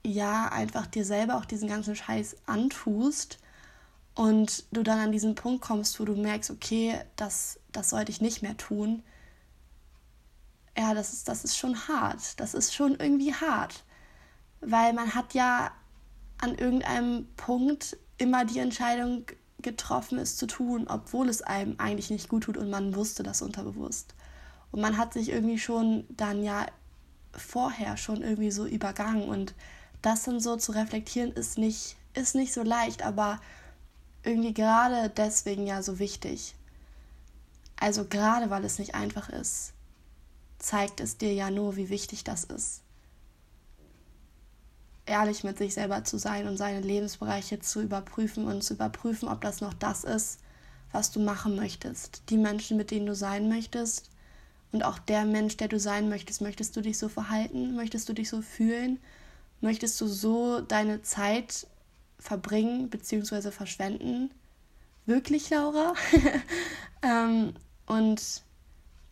ja, 0.03 0.47
einfach 0.49 0.87
dir 0.87 1.05
selber 1.05 1.37
auch 1.37 1.45
diesen 1.45 1.69
ganzen 1.69 1.95
Scheiß 1.95 2.35
antust 2.45 3.39
und 4.15 4.65
du 4.71 4.83
dann 4.83 4.99
an 4.99 5.11
diesen 5.11 5.35
Punkt 5.35 5.61
kommst, 5.61 5.99
wo 5.99 6.05
du 6.05 6.15
merkst, 6.15 6.51
okay, 6.51 6.99
das, 7.15 7.59
das 7.71 7.91
sollte 7.91 8.11
ich 8.11 8.21
nicht 8.21 8.41
mehr 8.41 8.57
tun. 8.57 9.03
Ja, 10.77 10.93
das 10.93 11.13
ist, 11.13 11.27
das 11.27 11.43
ist 11.43 11.57
schon 11.57 11.87
hart. 11.87 12.39
Das 12.39 12.53
ist 12.53 12.73
schon 12.73 12.95
irgendwie 12.95 13.33
hart. 13.33 13.83
Weil 14.61 14.93
man 14.93 15.15
hat 15.15 15.33
ja 15.33 15.71
an 16.37 16.55
irgendeinem 16.55 17.27
Punkt 17.35 17.97
immer 18.17 18.45
die 18.45 18.59
Entscheidung 18.59 19.25
getroffen, 19.61 20.17
es 20.17 20.37
zu 20.37 20.47
tun, 20.47 20.87
obwohl 20.87 21.29
es 21.29 21.41
einem 21.41 21.75
eigentlich 21.77 22.09
nicht 22.09 22.29
gut 22.29 22.43
tut 22.43 22.57
und 22.57 22.69
man 22.69 22.95
wusste 22.95 23.23
das 23.23 23.41
unterbewusst. 23.41 24.15
Und 24.71 24.81
man 24.81 24.97
hat 24.97 25.13
sich 25.13 25.29
irgendwie 25.29 25.59
schon 25.59 26.05
dann 26.09 26.43
ja 26.43 26.65
vorher 27.33 27.97
schon 27.97 28.21
irgendwie 28.21 28.51
so 28.51 28.65
übergangen 28.65 29.29
und 29.29 29.53
das 30.01 30.23
dann 30.23 30.39
so 30.39 30.57
zu 30.57 30.71
reflektieren 30.71 31.31
ist 31.31 31.57
nicht, 31.57 31.95
ist 32.13 32.35
nicht 32.35 32.53
so 32.53 32.63
leicht, 32.63 33.03
aber 33.03 33.39
irgendwie 34.23 34.53
gerade 34.53 35.09
deswegen 35.09 35.67
ja 35.67 35.83
so 35.83 35.99
wichtig. 35.99 36.55
Also 37.79 38.05
gerade 38.05 38.49
weil 38.49 38.65
es 38.65 38.79
nicht 38.79 38.95
einfach 38.95 39.29
ist, 39.29 39.73
zeigt 40.61 40.99
es 40.99 41.17
dir 41.17 41.33
ja 41.33 41.49
nur, 41.49 41.75
wie 41.75 41.89
wichtig 41.89 42.23
das 42.23 42.43
ist. 42.43 42.81
Ehrlich 45.05 45.43
mit 45.43 45.57
sich 45.57 45.73
selber 45.73 46.03
zu 46.03 46.17
sein 46.17 46.47
und 46.47 46.57
seine 46.57 46.81
Lebensbereiche 46.81 47.59
zu 47.59 47.81
überprüfen 47.81 48.45
und 48.45 48.63
zu 48.63 48.75
überprüfen, 48.75 49.27
ob 49.27 49.41
das 49.41 49.61
noch 49.61 49.73
das 49.73 50.03
ist, 50.03 50.39
was 50.91 51.11
du 51.11 51.19
machen 51.19 51.55
möchtest. 51.55 52.23
Die 52.29 52.37
Menschen, 52.37 52.77
mit 52.77 52.91
denen 52.91 53.07
du 53.07 53.15
sein 53.15 53.49
möchtest 53.49 54.09
und 54.71 54.83
auch 54.83 54.99
der 54.99 55.25
Mensch, 55.25 55.57
der 55.57 55.67
du 55.67 55.79
sein 55.79 56.07
möchtest. 56.07 56.41
Möchtest 56.41 56.75
du 56.75 56.81
dich 56.81 56.97
so 56.97 57.09
verhalten? 57.09 57.75
Möchtest 57.75 58.07
du 58.07 58.13
dich 58.13 58.29
so 58.29 58.41
fühlen? 58.41 58.99
Möchtest 59.59 59.99
du 59.99 60.07
so 60.07 60.61
deine 60.61 61.01
Zeit 61.01 61.67
verbringen 62.19 62.89
bzw. 62.89 63.51
verschwenden? 63.51 64.31
Wirklich, 65.07 65.49
Laura? 65.49 65.93
ähm, 67.01 67.53
und 67.87 68.43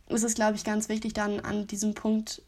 es 0.10 0.24
ist, 0.24 0.36
glaube 0.36 0.56
ich, 0.56 0.63
ganz 0.63 0.89
wichtig, 0.89 1.13
dann 1.13 1.39
an 1.39 1.68
diesem 1.68 1.94
Punkt 1.94 2.42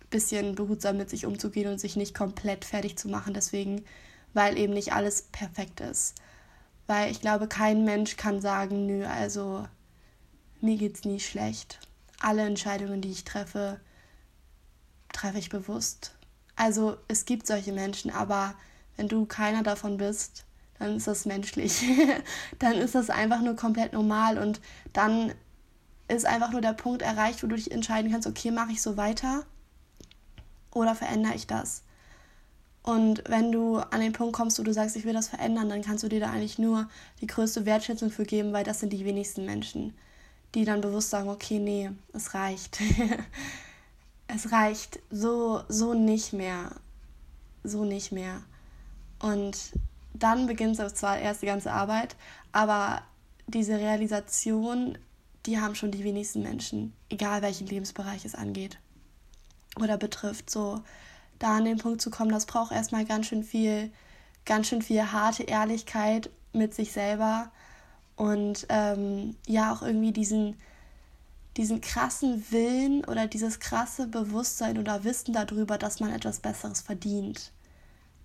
ein 0.00 0.08
bisschen 0.10 0.54
behutsam 0.54 0.96
mit 0.96 1.10
sich 1.10 1.26
umzugehen 1.26 1.70
und 1.70 1.78
sich 1.78 1.96
nicht 1.96 2.14
komplett 2.14 2.64
fertig 2.64 2.96
zu 2.96 3.08
machen. 3.08 3.34
Deswegen, 3.34 3.84
weil 4.34 4.58
eben 4.58 4.74
nicht 4.74 4.92
alles 4.92 5.22
perfekt 5.22 5.80
ist. 5.80 6.14
Weil 6.86 7.10
ich 7.10 7.20
glaube, 7.20 7.48
kein 7.48 7.84
Mensch 7.84 8.16
kann 8.16 8.40
sagen, 8.40 8.86
nö, 8.86 9.04
also 9.06 9.66
mir 10.60 10.76
geht's 10.76 11.04
nie 11.04 11.20
schlecht. 11.20 11.80
Alle 12.20 12.42
Entscheidungen, 12.42 13.00
die 13.00 13.10
ich 13.10 13.24
treffe, 13.24 13.80
treffe 15.12 15.38
ich 15.38 15.50
bewusst. 15.50 16.14
Also 16.56 16.96
es 17.08 17.24
gibt 17.24 17.46
solche 17.46 17.72
Menschen, 17.72 18.10
aber 18.10 18.54
wenn 18.96 19.08
du 19.08 19.26
keiner 19.26 19.62
davon 19.62 19.96
bist, 19.96 20.44
dann 20.78 20.96
ist 20.96 21.06
das 21.06 21.24
menschlich. 21.24 21.84
dann 22.58 22.74
ist 22.74 22.94
das 22.94 23.10
einfach 23.10 23.40
nur 23.40 23.56
komplett 23.56 23.92
normal 23.92 24.38
und 24.38 24.60
dann 24.92 25.32
ist 26.08 26.26
einfach 26.26 26.50
nur 26.50 26.60
der 26.60 26.72
Punkt 26.72 27.02
erreicht, 27.02 27.42
wo 27.42 27.46
du 27.46 27.56
dich 27.56 27.70
entscheiden 27.70 28.10
kannst, 28.10 28.26
okay, 28.26 28.50
mache 28.50 28.72
ich 28.72 28.82
so 28.82 28.96
weiter 28.96 29.44
oder 30.72 30.94
verändere 30.94 31.34
ich 31.34 31.46
das? 31.46 31.82
Und 32.82 33.22
wenn 33.28 33.52
du 33.52 33.76
an 33.76 34.00
den 34.00 34.12
Punkt 34.12 34.34
kommst, 34.34 34.58
wo 34.58 34.62
du 34.62 34.72
sagst, 34.72 34.96
ich 34.96 35.04
will 35.04 35.12
das 35.12 35.28
verändern, 35.28 35.68
dann 35.68 35.82
kannst 35.82 36.04
du 36.04 36.08
dir 36.08 36.20
da 36.20 36.30
eigentlich 36.30 36.58
nur 36.58 36.88
die 37.20 37.26
größte 37.26 37.66
Wertschätzung 37.66 38.10
für 38.10 38.24
geben, 38.24 38.52
weil 38.52 38.64
das 38.64 38.80
sind 38.80 38.92
die 38.92 39.04
wenigsten 39.04 39.44
Menschen 39.44 39.92
die 40.54 40.64
dann 40.64 40.80
bewusst 40.80 41.10
sagen, 41.10 41.28
okay, 41.28 41.58
nee, 41.58 41.90
es 42.12 42.34
reicht. 42.34 42.78
es 44.28 44.52
reicht 44.52 45.00
so, 45.10 45.62
so 45.68 45.94
nicht 45.94 46.32
mehr. 46.32 46.72
So 47.64 47.84
nicht 47.84 48.12
mehr. 48.12 48.42
Und 49.20 49.72
dann 50.14 50.46
beginnt 50.46 50.76
zwar 50.76 51.18
erst 51.18 51.42
die 51.42 51.46
ganze 51.46 51.72
Arbeit, 51.72 52.16
aber 52.52 53.02
diese 53.46 53.78
Realisation, 53.78 54.96
die 55.48 55.58
haben 55.58 55.74
schon 55.74 55.90
die 55.90 56.04
wenigsten 56.04 56.42
Menschen, 56.42 56.92
egal 57.08 57.40
welchen 57.40 57.66
Lebensbereich 57.66 58.26
es 58.26 58.34
angeht 58.34 58.78
oder 59.80 59.96
betrifft. 59.96 60.50
So, 60.50 60.82
da 61.38 61.56
an 61.56 61.64
den 61.64 61.78
Punkt 61.78 62.02
zu 62.02 62.10
kommen, 62.10 62.30
das 62.30 62.44
braucht 62.44 62.70
erstmal 62.70 63.06
ganz 63.06 63.26
schön 63.26 63.42
viel, 63.42 63.90
ganz 64.44 64.68
schön 64.68 64.82
viel 64.82 65.10
harte 65.10 65.44
Ehrlichkeit 65.44 66.28
mit 66.52 66.74
sich 66.74 66.92
selber 66.92 67.50
und 68.14 68.66
ähm, 68.68 69.36
ja 69.46 69.72
auch 69.72 69.80
irgendwie 69.80 70.12
diesen, 70.12 70.56
diesen 71.56 71.80
krassen 71.80 72.44
Willen 72.50 73.06
oder 73.06 73.26
dieses 73.26 73.58
krasse 73.58 74.06
Bewusstsein 74.06 74.76
oder 74.76 75.02
Wissen 75.04 75.32
darüber, 75.32 75.78
dass 75.78 75.98
man 75.98 76.12
etwas 76.12 76.40
Besseres 76.40 76.82
verdient. 76.82 77.52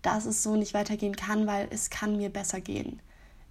Dass 0.01 0.25
es 0.25 0.43
so 0.43 0.57
nicht 0.57 0.73
weitergehen 0.73 1.15
kann, 1.15 1.47
weil 1.47 1.69
es 1.71 1.89
kann 1.89 2.17
mir 2.17 2.29
besser 2.29 2.59
gehen. 2.59 3.01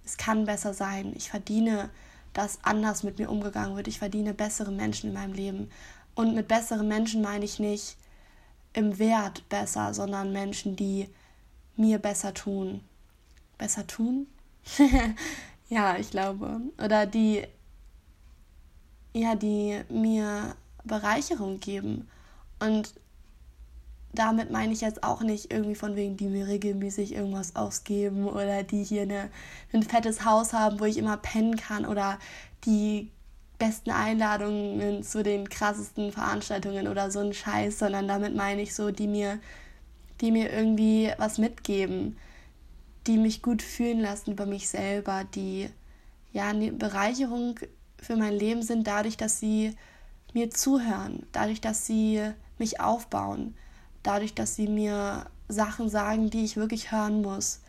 Es 0.05 0.17
kann 0.17 0.45
besser 0.45 0.75
sein. 0.75 1.13
Ich 1.15 1.31
verdiene, 1.31 1.89
dass 2.33 2.59
anders 2.63 3.03
mit 3.03 3.19
mir 3.19 3.29
umgegangen 3.29 3.75
wird. 3.75 3.87
Ich 3.87 3.99
verdiene 3.99 4.33
bessere 4.33 4.71
Menschen 4.71 5.09
in 5.09 5.13
meinem 5.13 5.33
Leben. 5.33 5.69
Und 6.15 6.35
mit 6.35 6.47
besseren 6.47 6.87
Menschen 6.87 7.21
meine 7.21 7.45
ich 7.45 7.59
nicht 7.59 7.97
im 8.73 8.97
Wert 8.99 9.47
besser, 9.49 9.93
sondern 9.93 10.31
Menschen, 10.31 10.75
die 10.75 11.09
mir 11.75 11.99
besser 11.99 12.33
tun. 12.33 12.81
Besser 13.57 13.85
tun? 13.87 14.27
Ja, 15.73 15.97
ich 15.97 16.11
glaube. 16.11 16.61
Oder 16.83 17.07
die, 17.07 17.43
ja, 19.13 19.33
die 19.33 19.81
mir 19.89 20.55
Bereicherung 20.83 21.59
geben. 21.59 22.07
Und 22.59 22.93
damit 24.13 24.51
meine 24.51 24.73
ich 24.73 24.81
jetzt 24.81 25.03
auch 25.03 25.21
nicht 25.21 25.51
irgendwie 25.51 25.75
von 25.75 25.95
wegen, 25.95 26.17
die 26.17 26.27
mir 26.27 26.47
regelmäßig 26.47 27.13
irgendwas 27.15 27.55
ausgeben 27.55 28.27
oder 28.27 28.63
die 28.63 28.83
hier 28.83 29.03
eine, 29.03 29.29
ein 29.73 29.83
fettes 29.83 30.23
Haus 30.25 30.53
haben, 30.53 30.79
wo 30.79 30.85
ich 30.85 30.97
immer 30.97 31.17
pennen 31.17 31.55
kann 31.55 31.85
oder 31.85 32.19
die 32.65 33.09
besten 33.57 33.91
Einladungen 33.91 35.03
zu 35.03 35.23
den 35.23 35.49
krassesten 35.49 36.11
Veranstaltungen 36.11 36.87
oder 36.87 37.11
so 37.11 37.19
ein 37.19 37.33
Scheiß, 37.33 37.79
sondern 37.79 38.07
damit 38.07 38.35
meine 38.35 38.61
ich 38.61 38.75
so, 38.75 38.91
die 38.91 39.07
mir, 39.07 39.39
die 40.21 40.31
mir 40.31 40.51
irgendwie 40.51 41.11
was 41.17 41.37
mitgeben 41.37 42.15
die 43.07 43.17
mich 43.17 43.41
gut 43.41 43.61
fühlen 43.61 43.99
lassen 43.99 44.31
über 44.31 44.45
mich 44.45 44.69
selber, 44.69 45.23
die 45.35 45.69
ja 46.31 46.47
eine 46.47 46.71
Bereicherung 46.71 47.59
für 48.01 48.15
mein 48.15 48.33
Leben 48.33 48.61
sind, 48.61 48.87
dadurch, 48.87 49.17
dass 49.17 49.39
sie 49.39 49.75
mir 50.33 50.49
zuhören, 50.49 51.25
dadurch, 51.31 51.61
dass 51.61 51.85
sie 51.85 52.21
mich 52.57 52.79
aufbauen, 52.79 53.55
dadurch, 54.03 54.33
dass 54.33 54.55
sie 54.55 54.67
mir 54.67 55.25
Sachen 55.47 55.89
sagen, 55.89 56.29
die 56.29 56.45
ich 56.45 56.57
wirklich 56.57 56.91
hören 56.91 57.21
muss, 57.21 57.61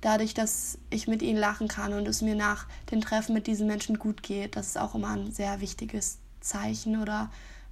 dadurch, 0.00 0.34
dass 0.34 0.78
ich 0.90 1.08
mit 1.08 1.22
ihnen 1.22 1.38
lachen 1.38 1.68
kann 1.68 1.92
und 1.92 2.06
es 2.06 2.22
mir 2.22 2.34
nach 2.34 2.66
den 2.90 3.00
Treffen 3.00 3.34
mit 3.34 3.46
diesen 3.46 3.66
Menschen 3.66 3.98
gut 3.98 4.22
geht. 4.22 4.56
Das 4.56 4.68
ist 4.68 4.78
auch 4.78 4.94
immer 4.94 5.10
ein 5.10 5.32
sehr 5.32 5.60
wichtiges 5.60 6.18
Zeichen 6.40 7.00
oder 7.00 7.30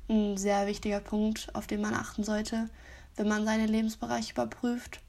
ein 0.08 0.36
sehr 0.36 0.66
wichtiger 0.66 1.00
Punkt, 1.00 1.54
auf 1.54 1.66
den 1.66 1.80
man 1.80 1.94
achten 1.94 2.24
sollte, 2.24 2.68
wenn 3.16 3.28
man 3.28 3.44
seinen 3.44 3.68
Lebensbereich 3.68 4.32
überprüft 4.32 5.00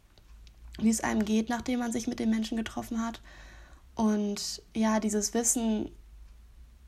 wie 0.79 0.89
es 0.89 1.01
einem 1.01 1.25
geht, 1.25 1.49
nachdem 1.49 1.79
man 1.79 1.91
sich 1.91 2.07
mit 2.07 2.19
den 2.19 2.29
Menschen 2.29 2.57
getroffen 2.57 3.03
hat. 3.03 3.21
Und 3.95 4.61
ja, 4.73 4.99
dieses 4.99 5.33
Wissen 5.33 5.89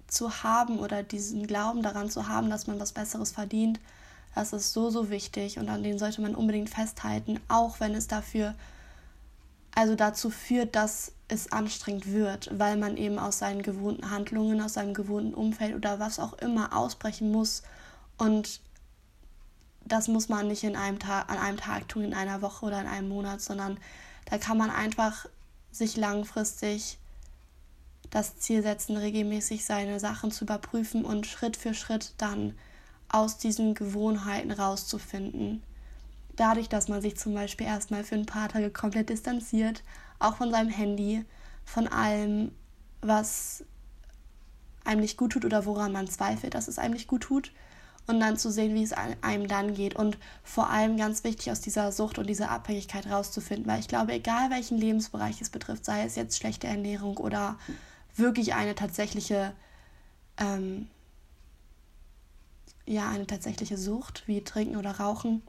zu 0.07 0.43
haben 0.43 0.79
oder 0.79 1.03
diesen 1.03 1.47
Glauben 1.47 1.83
daran 1.83 2.09
zu 2.09 2.27
haben, 2.27 2.49
dass 2.49 2.67
man 2.67 2.79
was 2.79 2.91
Besseres 2.91 3.31
verdient, 3.31 3.79
das 4.37 4.53
ist 4.53 4.71
so, 4.71 4.91
so 4.91 5.09
wichtig 5.09 5.57
und 5.57 5.67
an 5.67 5.81
den 5.81 5.97
sollte 5.97 6.21
man 6.21 6.35
unbedingt 6.35 6.69
festhalten, 6.69 7.39
auch 7.47 7.79
wenn 7.79 7.95
es 7.95 8.07
dafür, 8.07 8.53
also 9.73 9.95
dazu 9.95 10.29
führt, 10.29 10.75
dass 10.75 11.11
es 11.27 11.51
anstrengend 11.51 12.11
wird, 12.13 12.47
weil 12.57 12.77
man 12.77 12.97
eben 12.97 13.17
aus 13.17 13.39
seinen 13.39 13.63
gewohnten 13.63 14.11
Handlungen, 14.11 14.61
aus 14.61 14.73
seinem 14.73 14.93
gewohnten 14.93 15.33
Umfeld 15.33 15.75
oder 15.75 15.99
was 15.99 16.19
auch 16.19 16.33
immer 16.33 16.77
ausbrechen 16.77 17.31
muss. 17.31 17.63
Und 18.17 18.61
das 19.85 20.07
muss 20.07 20.29
man 20.29 20.47
nicht 20.47 20.63
in 20.63 20.75
einem 20.75 20.99
Tag, 20.99 21.31
an 21.31 21.39
einem 21.39 21.57
Tag 21.57 21.87
tun, 21.87 22.03
in 22.03 22.13
einer 22.13 22.43
Woche 22.43 22.67
oder 22.67 22.79
in 22.79 22.87
einem 22.87 23.09
Monat, 23.09 23.41
sondern 23.41 23.79
da 24.25 24.37
kann 24.37 24.59
man 24.59 24.69
einfach 24.69 25.25
sich 25.71 25.97
langfristig 25.97 26.99
das 28.11 28.37
Ziel 28.37 28.61
setzen, 28.61 28.97
regelmäßig 28.97 29.65
seine 29.65 29.99
Sachen 29.99 30.31
zu 30.31 30.45
überprüfen 30.45 31.05
und 31.05 31.25
Schritt 31.25 31.57
für 31.57 31.73
Schritt 31.73 32.13
dann 32.19 32.53
aus 33.09 33.37
diesen 33.37 33.73
Gewohnheiten 33.73 34.51
rauszufinden. 34.51 35.63
Dadurch, 36.35 36.69
dass 36.69 36.87
man 36.87 37.01
sich 37.01 37.17
zum 37.17 37.33
Beispiel 37.33 37.67
erstmal 37.67 38.03
für 38.03 38.15
ein 38.15 38.25
paar 38.25 38.49
Tage 38.49 38.69
komplett 38.69 39.09
distanziert, 39.09 39.83
auch 40.19 40.37
von 40.37 40.51
seinem 40.51 40.69
Handy, 40.69 41.25
von 41.65 41.87
allem, 41.87 42.51
was 43.01 43.63
einem 44.83 45.01
nicht 45.01 45.17
gut 45.17 45.33
tut 45.33 45.45
oder 45.45 45.65
woran 45.65 45.91
man 45.91 46.07
zweifelt, 46.07 46.53
dass 46.53 46.67
es 46.67 46.79
einem 46.79 46.93
nicht 46.93 47.07
gut 47.07 47.23
tut. 47.23 47.51
Und 48.09 48.21
dann 48.21 48.37
zu 48.37 48.49
sehen, 48.49 48.73
wie 48.73 48.83
es 48.83 48.93
einem 48.93 49.49
dann 49.49 49.73
geht. 49.73 49.93
Und 49.97 50.17
vor 50.41 50.69
allem 50.69 50.95
ganz 50.95 51.25
wichtig, 51.25 51.51
aus 51.51 51.59
dieser 51.59 51.91
Sucht 51.91 52.17
und 52.17 52.27
dieser 52.27 52.51
Abhängigkeit 52.51 53.05
rauszufinden. 53.05 53.67
Weil 53.67 53.81
ich 53.81 53.89
glaube, 53.89 54.13
egal 54.13 54.49
welchen 54.49 54.77
Lebensbereich 54.77 55.41
es 55.41 55.49
betrifft, 55.49 55.83
sei 55.83 56.05
es 56.05 56.15
jetzt 56.15 56.37
schlechte 56.37 56.67
Ernährung 56.67 57.17
oder 57.17 57.57
wirklich 58.15 58.53
eine 58.53 58.75
tatsächliche, 58.75 59.51
ähm, 60.37 60.87
ja, 62.87 63.09
eine 63.09 63.27
tatsächliche 63.27 63.77
Sucht, 63.77 64.23
wie 64.25 64.43
Trinken 64.43 64.77
oder 64.77 64.91
Rauchen, 64.91 65.43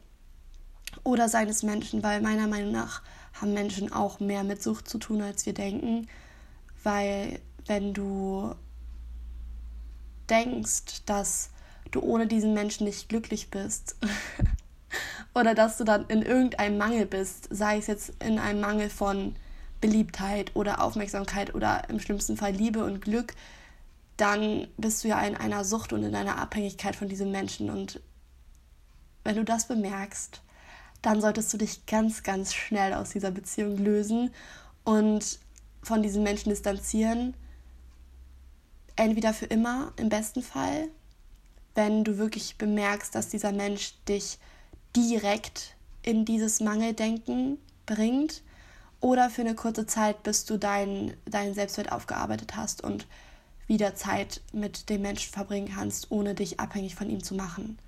oder 1.05 1.29
seines 1.29 1.63
Menschen, 1.63 2.03
weil 2.03 2.21
meiner 2.21 2.47
Meinung 2.47 2.73
nach 2.73 3.03
haben 3.35 3.55
Menschen 3.55 3.93
auch 3.93 4.21
mehr 4.21 4.45
mit 4.45 4.63
Sucht 4.63 4.89
zu 4.89 4.99
tun, 4.99 5.23
als 5.23 5.47
wir 5.47 5.55
denken. 5.55 6.09
Weil 6.83 7.41
wenn 7.67 7.95
du 7.95 8.55
denkst, 10.29 11.05
dass 11.07 11.51
du 11.91 12.01
ohne 12.01 12.27
diesen 12.27 12.53
Menschen 12.55 12.85
nicht 12.85 13.09
glücklich 13.09 13.51
bist 13.51 13.97
oder 15.35 15.55
dass 15.55 15.79
du 15.79 15.85
dann 15.85 16.07
in 16.09 16.23
irgendeinem 16.23 16.79
Mangel 16.79 17.07
bist, 17.07 17.49
sei 17.51 17.79
es 17.79 17.87
jetzt 17.87 18.13
in 18.23 18.39
einem 18.39 18.61
Mangel 18.61 18.91
von 18.91 19.37
Beliebtheit 19.81 20.55
oder 20.55 20.83
Aufmerksamkeit 20.83 21.55
oder 21.55 21.89
im 21.89 22.01
schlimmsten 22.01 22.37
Fall 22.37 22.53
Liebe 22.53 22.85
und 22.85 23.01
Glück, 23.01 23.35
dann 24.19 24.69
bist 24.77 25.03
du 25.03 25.09
ja 25.09 25.21
in 25.23 25.37
einer 25.37 25.65
Sucht 25.65 25.93
und 25.93 26.03
in 26.03 26.15
einer 26.15 26.39
Abhängigkeit 26.39 26.95
von 26.95 27.09
diesem 27.09 27.31
Menschen. 27.31 27.71
Und 27.71 28.01
wenn 29.25 29.37
du 29.37 29.45
das 29.45 29.67
bemerkst, 29.67 30.43
dann 31.01 31.21
solltest 31.21 31.53
du 31.53 31.57
dich 31.57 31.87
ganz, 31.87 32.23
ganz 32.23 32.53
schnell 32.53 32.93
aus 32.93 33.11
dieser 33.11 33.31
Beziehung 33.31 33.79
lösen 33.79 34.31
und 34.85 35.39
von 35.83 36.03
diesem 36.03 36.25
Menschen 36.25 36.51
distanzieren. 36.51 37.35
Entweder 38.97 39.33
für 39.33 39.47
immer, 39.47 39.93
im 39.97 40.09
besten 40.09 40.43
Fall, 40.43 40.89
wenn 41.75 42.03
du 42.05 42.19
wirklich 42.19 42.59
bemerkst, 42.59 43.15
dass 43.15 43.29
dieser 43.29 43.53
Mensch 43.53 43.95
dich 44.09 44.39
direkt 44.95 45.77
in 46.03 46.25
dieses 46.25 46.61
Mangeldenken 46.61 47.59
bringt, 47.87 48.43
oder 49.01 49.31
für 49.31 49.43
eine 49.43 49.55
kurze 49.55 49.87
Zeit, 49.87 50.23
bis 50.23 50.45
du 50.45 50.59
deinen 50.59 51.17
dein 51.25 51.55
Selbstwert 51.55 51.93
aufgearbeitet 51.93 52.57
hast 52.57 52.83
und 52.83 53.07
wieder 53.69 53.95
Zeit 53.95 54.41
mit 54.53 54.89
dem 54.89 55.03
Menschen 55.03 55.33
verbringen 55.33 55.73
kannst, 55.73 56.11
ohne 56.11 56.35
dich 56.35 56.59
abhängig 56.59 56.97
von 56.97 57.09
ihm 57.09 57.23
zu 57.23 57.35
machen. 57.35 57.79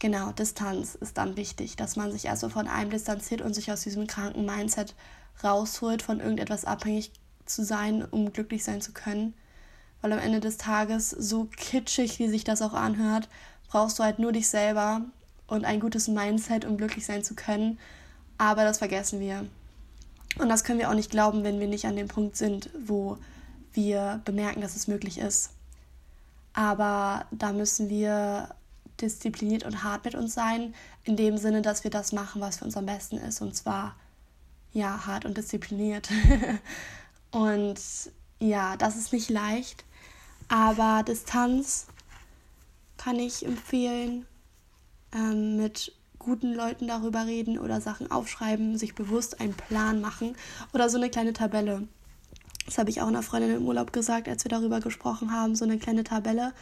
Genau, 0.00 0.32
Distanz 0.32 0.94
ist 0.94 1.18
dann 1.18 1.36
wichtig, 1.36 1.76
dass 1.76 1.96
man 1.96 2.10
sich 2.10 2.28
also 2.30 2.48
von 2.48 2.68
einem 2.68 2.90
distanziert 2.90 3.42
und 3.42 3.54
sich 3.54 3.70
aus 3.70 3.82
diesem 3.82 4.06
kranken 4.06 4.44
Mindset 4.44 4.94
rausholt, 5.44 6.02
von 6.02 6.20
irgendetwas 6.20 6.64
abhängig 6.64 7.12
zu 7.46 7.64
sein, 7.64 8.04
um 8.04 8.32
glücklich 8.32 8.64
sein 8.64 8.80
zu 8.80 8.92
können. 8.92 9.34
Weil 10.00 10.12
am 10.12 10.18
Ende 10.18 10.40
des 10.40 10.56
Tages, 10.56 11.10
so 11.10 11.44
kitschig 11.44 12.18
wie 12.18 12.28
sich 12.28 12.44
das 12.44 12.62
auch 12.62 12.72
anhört, 12.72 13.28
brauchst 13.68 13.98
du 13.98 14.02
halt 14.02 14.18
nur 14.18 14.32
dich 14.32 14.48
selber 14.48 15.02
und 15.46 15.64
ein 15.64 15.80
gutes 15.80 16.08
Mindset, 16.08 16.64
um 16.64 16.76
glücklich 16.76 17.04
sein 17.04 17.22
zu 17.22 17.34
können. 17.34 17.78
Aber 18.38 18.64
das 18.64 18.78
vergessen 18.78 19.20
wir. 19.20 19.44
Und 20.38 20.48
das 20.48 20.64
können 20.64 20.78
wir 20.78 20.88
auch 20.88 20.94
nicht 20.94 21.10
glauben, 21.10 21.44
wenn 21.44 21.60
wir 21.60 21.68
nicht 21.68 21.84
an 21.84 21.96
dem 21.96 22.08
Punkt 22.08 22.36
sind, 22.36 22.70
wo 22.86 23.18
wir 23.72 24.20
bemerken, 24.24 24.60
dass 24.60 24.76
es 24.76 24.88
möglich 24.88 25.18
ist. 25.18 25.50
Aber 26.52 27.26
da 27.30 27.52
müssen 27.52 27.88
wir 27.88 28.54
diszipliniert 29.00 29.64
und 29.64 29.82
hart 29.82 30.04
mit 30.04 30.14
uns 30.14 30.34
sein, 30.34 30.74
in 31.04 31.16
dem 31.16 31.38
Sinne, 31.38 31.62
dass 31.62 31.84
wir 31.84 31.90
das 31.90 32.12
machen, 32.12 32.40
was 32.40 32.58
für 32.58 32.64
uns 32.64 32.76
am 32.76 32.86
besten 32.86 33.16
ist, 33.16 33.40
und 33.40 33.54
zwar 33.54 33.96
ja, 34.72 35.06
hart 35.06 35.24
und 35.24 35.36
diszipliniert. 35.36 36.10
und 37.30 37.80
ja, 38.38 38.76
das 38.76 38.96
ist 38.96 39.12
nicht 39.12 39.30
leicht, 39.30 39.84
aber 40.48 41.02
Distanz 41.02 41.86
kann 42.96 43.18
ich 43.18 43.46
empfehlen, 43.46 44.26
ähm, 45.12 45.56
mit 45.56 45.94
guten 46.18 46.54
Leuten 46.54 46.86
darüber 46.86 47.26
reden 47.26 47.58
oder 47.58 47.80
Sachen 47.80 48.10
aufschreiben, 48.10 48.76
sich 48.76 48.94
bewusst 48.94 49.40
einen 49.40 49.54
Plan 49.54 50.00
machen 50.00 50.36
oder 50.72 50.88
so 50.90 50.98
eine 50.98 51.10
kleine 51.10 51.32
Tabelle. 51.32 51.88
Das 52.70 52.78
habe 52.78 52.88
ich 52.88 53.02
auch 53.02 53.08
einer 53.08 53.24
Freundin 53.24 53.56
im 53.56 53.66
Urlaub 53.66 53.92
gesagt, 53.92 54.28
als 54.28 54.44
wir 54.44 54.48
darüber 54.48 54.78
gesprochen 54.78 55.32
haben, 55.32 55.56
so 55.56 55.64
eine 55.64 55.76
kleine 55.76 56.04
Tabelle, 56.04 56.52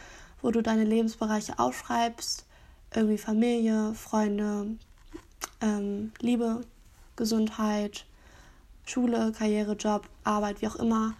wo 0.41 0.49
du 0.49 0.63
deine 0.63 0.83
Lebensbereiche 0.83 1.59
aufschreibst, 1.59 2.47
irgendwie 2.95 3.19
Familie, 3.19 3.93
Freunde, 3.93 4.75
ähm, 5.61 6.11
Liebe, 6.19 6.61
Gesundheit, 7.15 8.07
Schule, 8.87 9.33
Karriere, 9.37 9.73
Job, 9.73 10.09
Arbeit, 10.23 10.63
wie 10.63 10.67
auch 10.67 10.77
immer. 10.77 11.13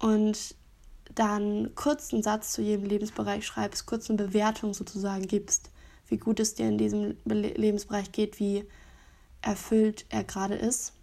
Und 0.00 0.56
dann 1.14 1.76
kurz 1.76 2.12
einen 2.12 2.24
Satz 2.24 2.52
zu 2.52 2.62
jedem 2.62 2.86
Lebensbereich 2.86 3.46
schreibst, 3.46 3.86
kurz 3.86 4.10
eine 4.10 4.24
Bewertung 4.24 4.74
sozusagen 4.74 5.28
gibst, 5.28 5.70
wie 6.08 6.16
gut 6.16 6.40
es 6.40 6.56
dir 6.56 6.66
in 6.66 6.78
diesem 6.78 7.16
Lebensbereich 7.24 8.10
geht, 8.10 8.40
wie 8.40 8.64
erfüllt 9.40 10.04
er 10.08 10.24
gerade 10.24 10.56
ist, 10.56 10.94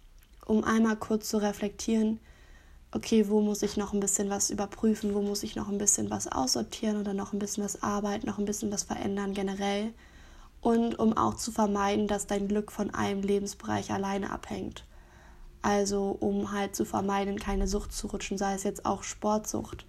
um 0.44 0.62
einmal 0.62 0.96
kurz 0.96 1.30
zu 1.30 1.38
reflektieren, 1.38 2.20
okay, 2.92 3.28
wo 3.28 3.40
muss 3.40 3.62
ich 3.62 3.76
noch 3.76 3.92
ein 3.92 4.00
bisschen 4.00 4.30
was 4.30 4.50
überprüfen, 4.50 5.14
wo 5.14 5.22
muss 5.22 5.42
ich 5.42 5.56
noch 5.56 5.68
ein 5.68 5.78
bisschen 5.78 6.10
was 6.10 6.26
aussortieren 6.26 7.00
oder 7.00 7.14
noch 7.14 7.32
ein 7.32 7.38
bisschen 7.38 7.64
was 7.64 7.82
arbeiten, 7.82 8.26
noch 8.26 8.38
ein 8.38 8.44
bisschen 8.44 8.72
was 8.72 8.82
verändern 8.82 9.34
generell. 9.34 9.92
Und 10.60 10.98
um 10.98 11.16
auch 11.16 11.36
zu 11.36 11.52
vermeiden, 11.52 12.06
dass 12.06 12.26
dein 12.26 12.48
Glück 12.48 12.72
von 12.72 12.92
einem 12.92 13.22
Lebensbereich 13.22 13.92
alleine 13.92 14.30
abhängt. 14.30 14.84
Also 15.62 16.16
um 16.20 16.52
halt 16.52 16.74
zu 16.74 16.84
vermeiden, 16.84 17.38
keine 17.38 17.68
Sucht 17.68 17.92
zu 17.92 18.08
rutschen, 18.08 18.38
sei 18.38 18.54
es 18.54 18.64
jetzt 18.64 18.84
auch 18.84 19.02
Sportsucht. 19.02 19.86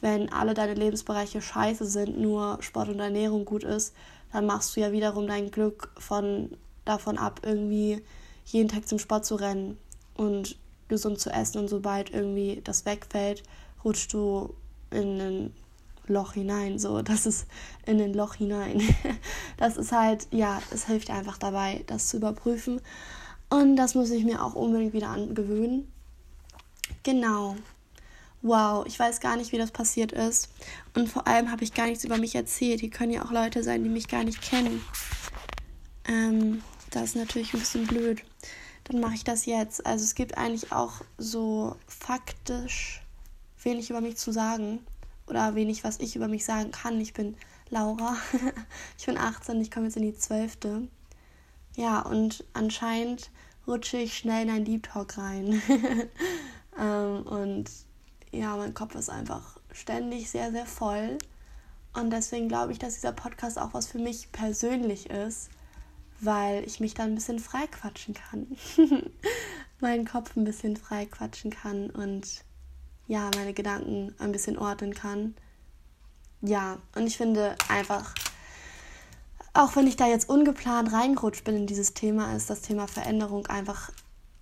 Wenn 0.00 0.32
alle 0.32 0.54
deine 0.54 0.74
Lebensbereiche 0.74 1.42
scheiße 1.42 1.84
sind, 1.84 2.18
nur 2.18 2.58
Sport 2.60 2.88
und 2.88 3.00
Ernährung 3.00 3.44
gut 3.44 3.64
ist, 3.64 3.94
dann 4.32 4.46
machst 4.46 4.74
du 4.74 4.80
ja 4.80 4.92
wiederum 4.92 5.26
dein 5.26 5.50
Glück 5.50 5.90
von 5.98 6.56
davon 6.84 7.18
ab, 7.18 7.40
irgendwie 7.44 8.02
jeden 8.46 8.68
Tag 8.68 8.88
zum 8.88 8.98
Sport 8.98 9.26
zu 9.26 9.36
rennen 9.36 9.78
und 10.16 10.56
gesund 10.90 11.18
zu 11.18 11.30
essen 11.30 11.58
und 11.58 11.68
sobald 11.68 12.10
irgendwie 12.10 12.60
das 12.62 12.84
wegfällt, 12.84 13.42
rutschst 13.82 14.12
du 14.12 14.54
in 14.90 15.20
ein 15.20 15.54
Loch 16.06 16.34
hinein. 16.34 16.78
So, 16.78 17.00
das 17.00 17.24
ist 17.24 17.46
in 17.86 18.00
ein 18.00 18.12
Loch 18.12 18.34
hinein. 18.34 18.82
Das 19.56 19.76
ist 19.76 19.92
halt, 19.92 20.26
ja, 20.30 20.62
es 20.72 20.86
hilft 20.86 21.10
einfach 21.10 21.36
dabei, 21.36 21.84
das 21.86 22.08
zu 22.08 22.16
überprüfen. 22.16 22.80
Und 23.50 23.76
das 23.76 23.94
muss 23.94 24.10
ich 24.10 24.24
mir 24.24 24.42
auch 24.42 24.54
unbedingt 24.54 24.94
wieder 24.94 25.08
angewöhnen. 25.08 25.90
Genau. 27.02 27.56
Wow, 28.40 28.86
ich 28.86 28.98
weiß 28.98 29.20
gar 29.20 29.36
nicht, 29.36 29.52
wie 29.52 29.58
das 29.58 29.70
passiert 29.70 30.12
ist. 30.12 30.48
Und 30.94 31.10
vor 31.10 31.26
allem 31.26 31.50
habe 31.50 31.62
ich 31.62 31.74
gar 31.74 31.86
nichts 31.86 32.04
über 32.04 32.16
mich 32.16 32.34
erzählt. 32.34 32.80
Hier 32.80 32.88
können 32.88 33.12
ja 33.12 33.22
auch 33.22 33.32
Leute 33.32 33.62
sein, 33.62 33.84
die 33.84 33.90
mich 33.90 34.08
gar 34.08 34.24
nicht 34.24 34.40
kennen. 34.40 34.82
Ähm, 36.08 36.62
das 36.90 37.10
ist 37.10 37.16
natürlich 37.16 37.52
ein 37.52 37.60
bisschen 37.60 37.86
blöd 37.86 38.22
dann 38.90 39.00
mache 39.00 39.14
ich 39.14 39.24
das 39.24 39.46
jetzt. 39.46 39.86
Also 39.86 40.04
es 40.04 40.14
gibt 40.14 40.36
eigentlich 40.36 40.72
auch 40.72 40.94
so 41.16 41.76
faktisch 41.86 43.02
wenig 43.62 43.90
über 43.90 44.00
mich 44.00 44.16
zu 44.16 44.32
sagen 44.32 44.80
oder 45.28 45.54
wenig, 45.54 45.84
was 45.84 46.00
ich 46.00 46.16
über 46.16 46.26
mich 46.26 46.44
sagen 46.44 46.72
kann. 46.72 47.00
Ich 47.00 47.14
bin 47.14 47.36
Laura, 47.68 48.16
ich 48.98 49.06
bin 49.06 49.16
18, 49.16 49.60
ich 49.60 49.70
komme 49.70 49.86
jetzt 49.86 49.96
in 49.96 50.02
die 50.02 50.16
12. 50.16 50.58
Ja, 51.76 52.00
und 52.00 52.44
anscheinend 52.52 53.30
rutsche 53.66 53.98
ich 53.98 54.16
schnell 54.16 54.42
in 54.42 54.50
einen 54.50 54.64
Deep 54.64 54.82
Talk 54.82 55.18
rein. 55.18 55.62
ähm, 56.78 57.22
und 57.22 57.70
ja, 58.32 58.56
mein 58.56 58.74
Kopf 58.74 58.96
ist 58.96 59.08
einfach 59.08 59.60
ständig 59.72 60.30
sehr, 60.30 60.50
sehr 60.50 60.66
voll. 60.66 61.18
Und 61.92 62.10
deswegen 62.10 62.48
glaube 62.48 62.72
ich, 62.72 62.80
dass 62.80 62.94
dieser 62.94 63.12
Podcast 63.12 63.56
auch 63.56 63.72
was 63.72 63.86
für 63.86 63.98
mich 63.98 64.32
persönlich 64.32 65.10
ist 65.10 65.50
weil 66.20 66.64
ich 66.66 66.80
mich 66.80 66.94
dann 66.94 67.12
ein 67.12 67.14
bisschen 67.14 67.38
frei 67.38 67.66
quatschen 67.66 68.14
kann. 68.14 68.56
meinen 69.80 70.06
Kopf 70.06 70.36
ein 70.36 70.44
bisschen 70.44 70.76
frei 70.76 71.06
quatschen 71.06 71.50
kann 71.50 71.90
und 71.90 72.44
ja, 73.08 73.30
meine 73.34 73.52
Gedanken 73.52 74.14
ein 74.18 74.32
bisschen 74.32 74.58
ordnen 74.58 74.94
kann. 74.94 75.34
Ja, 76.42 76.78
und 76.94 77.06
ich 77.06 77.16
finde 77.16 77.56
einfach, 77.68 78.14
auch 79.52 79.74
wenn 79.76 79.86
ich 79.86 79.96
da 79.96 80.06
jetzt 80.06 80.28
ungeplant 80.28 80.92
reingerutscht 80.92 81.44
bin 81.44 81.56
in 81.56 81.66
dieses 81.66 81.94
Thema, 81.94 82.34
ist 82.36 82.50
das 82.50 82.62
Thema 82.62 82.86
Veränderung 82.86 83.46
einfach 83.46 83.90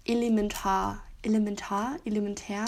elementar. 0.05 1.03
Elementar? 1.23 1.97
Elementär? 2.05 2.67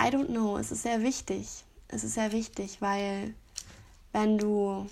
I 0.00 0.06
don't 0.06 0.26
know. 0.26 0.56
Es 0.56 0.70
ist 0.70 0.82
sehr 0.82 1.02
wichtig. 1.02 1.64
Es 1.88 2.04
ist 2.04 2.14
sehr 2.14 2.32
wichtig, 2.32 2.80
weil 2.80 3.34
wenn 4.12 4.38
du 4.38 4.86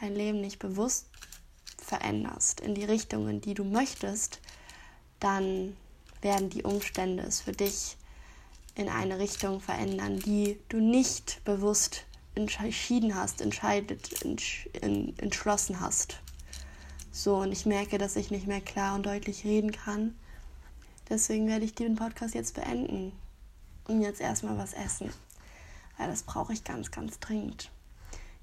dein 0.00 0.14
Leben 0.14 0.40
nicht 0.40 0.58
bewusst 0.58 1.07
veränderst 1.88 2.60
in 2.60 2.74
die 2.74 2.84
Richtung, 2.84 3.28
in 3.28 3.40
die 3.40 3.54
du 3.54 3.64
möchtest, 3.64 4.40
dann 5.20 5.76
werden 6.20 6.50
die 6.50 6.62
Umstände 6.62 7.22
es 7.22 7.40
für 7.40 7.52
dich 7.52 7.96
in 8.74 8.88
eine 8.88 9.18
Richtung 9.18 9.60
verändern, 9.60 10.20
die 10.20 10.58
du 10.68 10.78
nicht 10.78 11.42
bewusst 11.44 12.04
entschieden 12.34 13.14
hast, 13.14 13.40
entscheidet, 13.40 14.22
entsch 14.22 14.68
entschlossen 14.80 15.80
hast. 15.80 16.20
So, 17.10 17.36
und 17.38 17.50
ich 17.50 17.66
merke, 17.66 17.98
dass 17.98 18.14
ich 18.14 18.30
nicht 18.30 18.46
mehr 18.46 18.60
klar 18.60 18.94
und 18.94 19.06
deutlich 19.06 19.44
reden 19.44 19.72
kann. 19.72 20.16
Deswegen 21.08 21.48
werde 21.48 21.64
ich 21.64 21.74
den 21.74 21.96
Podcast 21.96 22.34
jetzt 22.34 22.54
beenden 22.54 23.12
und 23.88 24.02
jetzt 24.02 24.20
erstmal 24.20 24.58
was 24.58 24.74
essen. 24.74 25.10
Weil 25.96 26.08
das 26.08 26.22
brauche 26.22 26.52
ich 26.52 26.62
ganz, 26.62 26.92
ganz 26.92 27.18
dringend. 27.18 27.70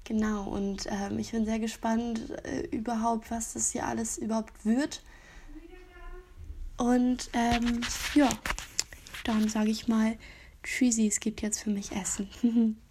Genau, 0.06 0.44
und 0.44 0.86
ähm, 0.88 1.18
ich 1.18 1.32
bin 1.32 1.44
sehr 1.44 1.58
gespannt 1.58 2.20
äh, 2.44 2.60
überhaupt, 2.68 3.28
was 3.32 3.54
das 3.54 3.72
hier 3.72 3.84
alles 3.86 4.18
überhaupt 4.18 4.64
wird. 4.64 5.02
Und 6.76 7.28
ähm, 7.32 7.80
ja, 8.14 8.28
dann 9.24 9.48
sage 9.48 9.70
ich 9.70 9.88
mal, 9.88 10.16
tschüssi, 10.62 11.08
es 11.08 11.18
gibt 11.18 11.42
jetzt 11.42 11.60
für 11.60 11.70
mich 11.70 11.90
Essen. 11.90 12.76